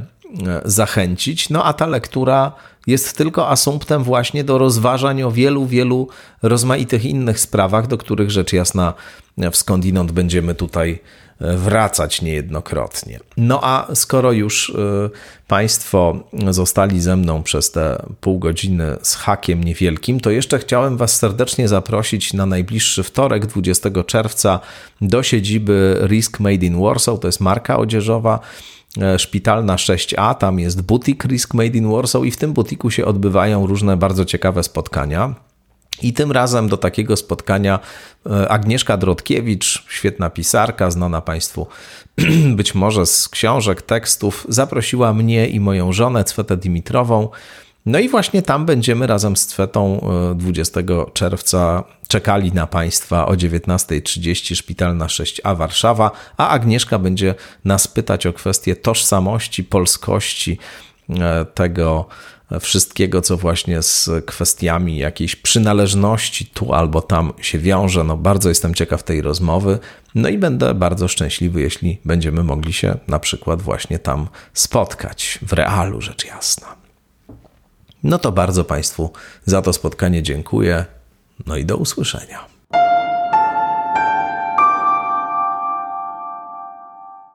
zachęcić. 0.66 1.50
No 1.50 1.64
a 1.64 1.74
ta 1.74 1.88
lektura 1.88 2.52
jest 2.88 3.18
tylko 3.18 3.50
asumptem 3.50 4.04
właśnie 4.04 4.44
do 4.44 4.58
rozważań 4.58 5.24
o 5.24 5.32
wielu, 5.32 5.66
wielu 5.66 6.08
rozmaitych 6.42 7.06
innych 7.06 7.40
sprawach, 7.40 7.88
do 7.88 7.98
których 7.98 8.32
rzecz 8.32 8.54
jasna 8.54 8.94
w 9.38 9.56
skądinąd 9.56 10.12
będziemy 10.12 10.56
tutaj 10.56 11.00
wracać 11.42 12.22
niejednokrotnie. 12.22 13.20
No 13.38 13.60
a 13.64 13.96
skoro 13.96 14.32
już 14.32 14.70
y, 14.70 14.74
Państwo 15.48 16.20
zostali 16.50 17.02
ze 17.02 17.16
mną 17.16 17.44
przez 17.44 17.72
te 17.72 18.06
pół 18.22 18.40
godziny 18.40 18.98
z 19.02 19.16
hakiem 19.16 19.64
niewielkim, 19.64 20.20
to 20.20 20.32
jeszcze 20.32 20.60
chciałem 20.60 20.98
Was 20.98 21.16
serdecznie 21.16 21.68
zaprosić 21.68 22.34
na 22.34 22.46
najbliższy 22.46 23.04
wtorek, 23.04 23.46
20 23.46 23.90
czerwca, 24.04 24.60
do 25.02 25.24
siedziby 25.24 26.00
Risk 26.08 26.40
Made 26.40 26.66
in 26.66 26.82
Warsaw. 26.82 27.20
To 27.20 27.28
jest 27.28 27.40
marka 27.40 27.78
odzieżowa 27.78 28.40
e, 29.02 29.20
szpitalna 29.20 29.76
6A, 29.76 30.36
tam 30.36 30.60
jest 30.60 30.82
butik 30.82 31.26
Risk 31.26 31.54
Made 31.54 31.78
in 31.78 31.92
Warsaw 31.92 32.26
i 32.26 32.32
w 32.32 32.38
tym 32.38 32.54
butiku 32.54 32.92
się 32.92 33.06
odbywają 33.06 33.68
różne 33.68 33.98
bardzo 33.98 34.26
ciekawe 34.26 34.64
spotkania. 34.64 35.36
I 36.02 36.14
tym 36.14 36.32
razem 36.32 36.70
do 36.70 36.78
takiego 36.78 37.18
spotkania 37.18 37.80
e, 38.26 38.50
Agnieszka 38.50 38.98
Drodkiewicz, 38.98 39.86
świetna 39.90 40.30
pisarka, 40.30 40.92
znana 40.92 41.22
Państwu 41.22 41.68
być 42.56 42.76
może 42.76 43.06
z 43.06 43.30
książek, 43.30 43.82
tekstów, 43.82 44.46
zaprosiła 44.50 45.14
mnie 45.14 45.48
i 45.48 45.60
moją 45.60 45.94
żonę, 45.94 46.24
Cwetę 46.24 46.58
Dimitrową. 46.58 47.30
No 47.86 48.00
i 48.00 48.10
właśnie 48.10 48.42
tam 48.42 48.66
będziemy 48.66 49.08
razem 49.08 49.38
z 49.38 49.46
Cwetą 49.46 50.08
20 50.36 50.80
e, 50.80 50.84
czerwca 51.14 51.84
czekali 52.08 52.52
na 52.52 52.68
Państwa 52.68 53.26
o 53.26 53.34
19.30 53.34 54.56
Szpitalna 54.56 55.06
6A 55.06 55.58
Warszawa, 55.58 56.12
a 56.38 56.50
Agnieszka 56.50 57.00
będzie 57.00 57.36
nas 57.66 57.88
pytać 57.88 58.26
o 58.26 58.34
kwestię 58.34 58.76
tożsamości, 58.76 59.64
polskości 59.64 60.58
e, 61.10 61.46
tego 61.46 62.08
wszystkiego, 62.60 63.22
co 63.22 63.38
właśnie 63.38 63.82
z 63.82 64.10
kwestiami 64.26 64.98
jakiejś 64.98 65.36
przynależności 65.36 66.46
tu 66.46 66.74
albo 66.74 67.02
tam 67.02 67.34
się 67.42 67.60
wiąże. 67.60 68.04
No, 68.04 68.18
bardzo 68.18 68.50
jestem 68.50 68.76
ciekaw 68.76 69.04
tej 69.04 69.22
rozmowy. 69.22 69.80
No 70.16 70.30
i 70.30 70.38
będę 70.38 70.74
bardzo 70.74 71.08
szczęśliwy, 71.08 71.62
jeśli 71.62 72.00
będziemy 72.06 72.44
mogli 72.44 72.74
się 72.74 72.98
na 73.08 73.20
przykład 73.20 73.62
właśnie 73.62 74.00
tam 74.00 74.28
spotkać, 74.54 75.40
w 75.42 75.54
realu 75.54 76.02
rzecz 76.02 76.26
jasna. 76.26 76.76
No 78.04 78.20
to 78.20 78.32
bardzo 78.32 78.64
Państwu 78.64 79.12
za 79.46 79.62
to 79.62 79.74
spotkanie 79.74 80.24
dziękuję. 80.24 80.86
No 81.46 81.58
i 81.58 81.66
do 81.66 81.78
usłyszenia. 81.78 82.51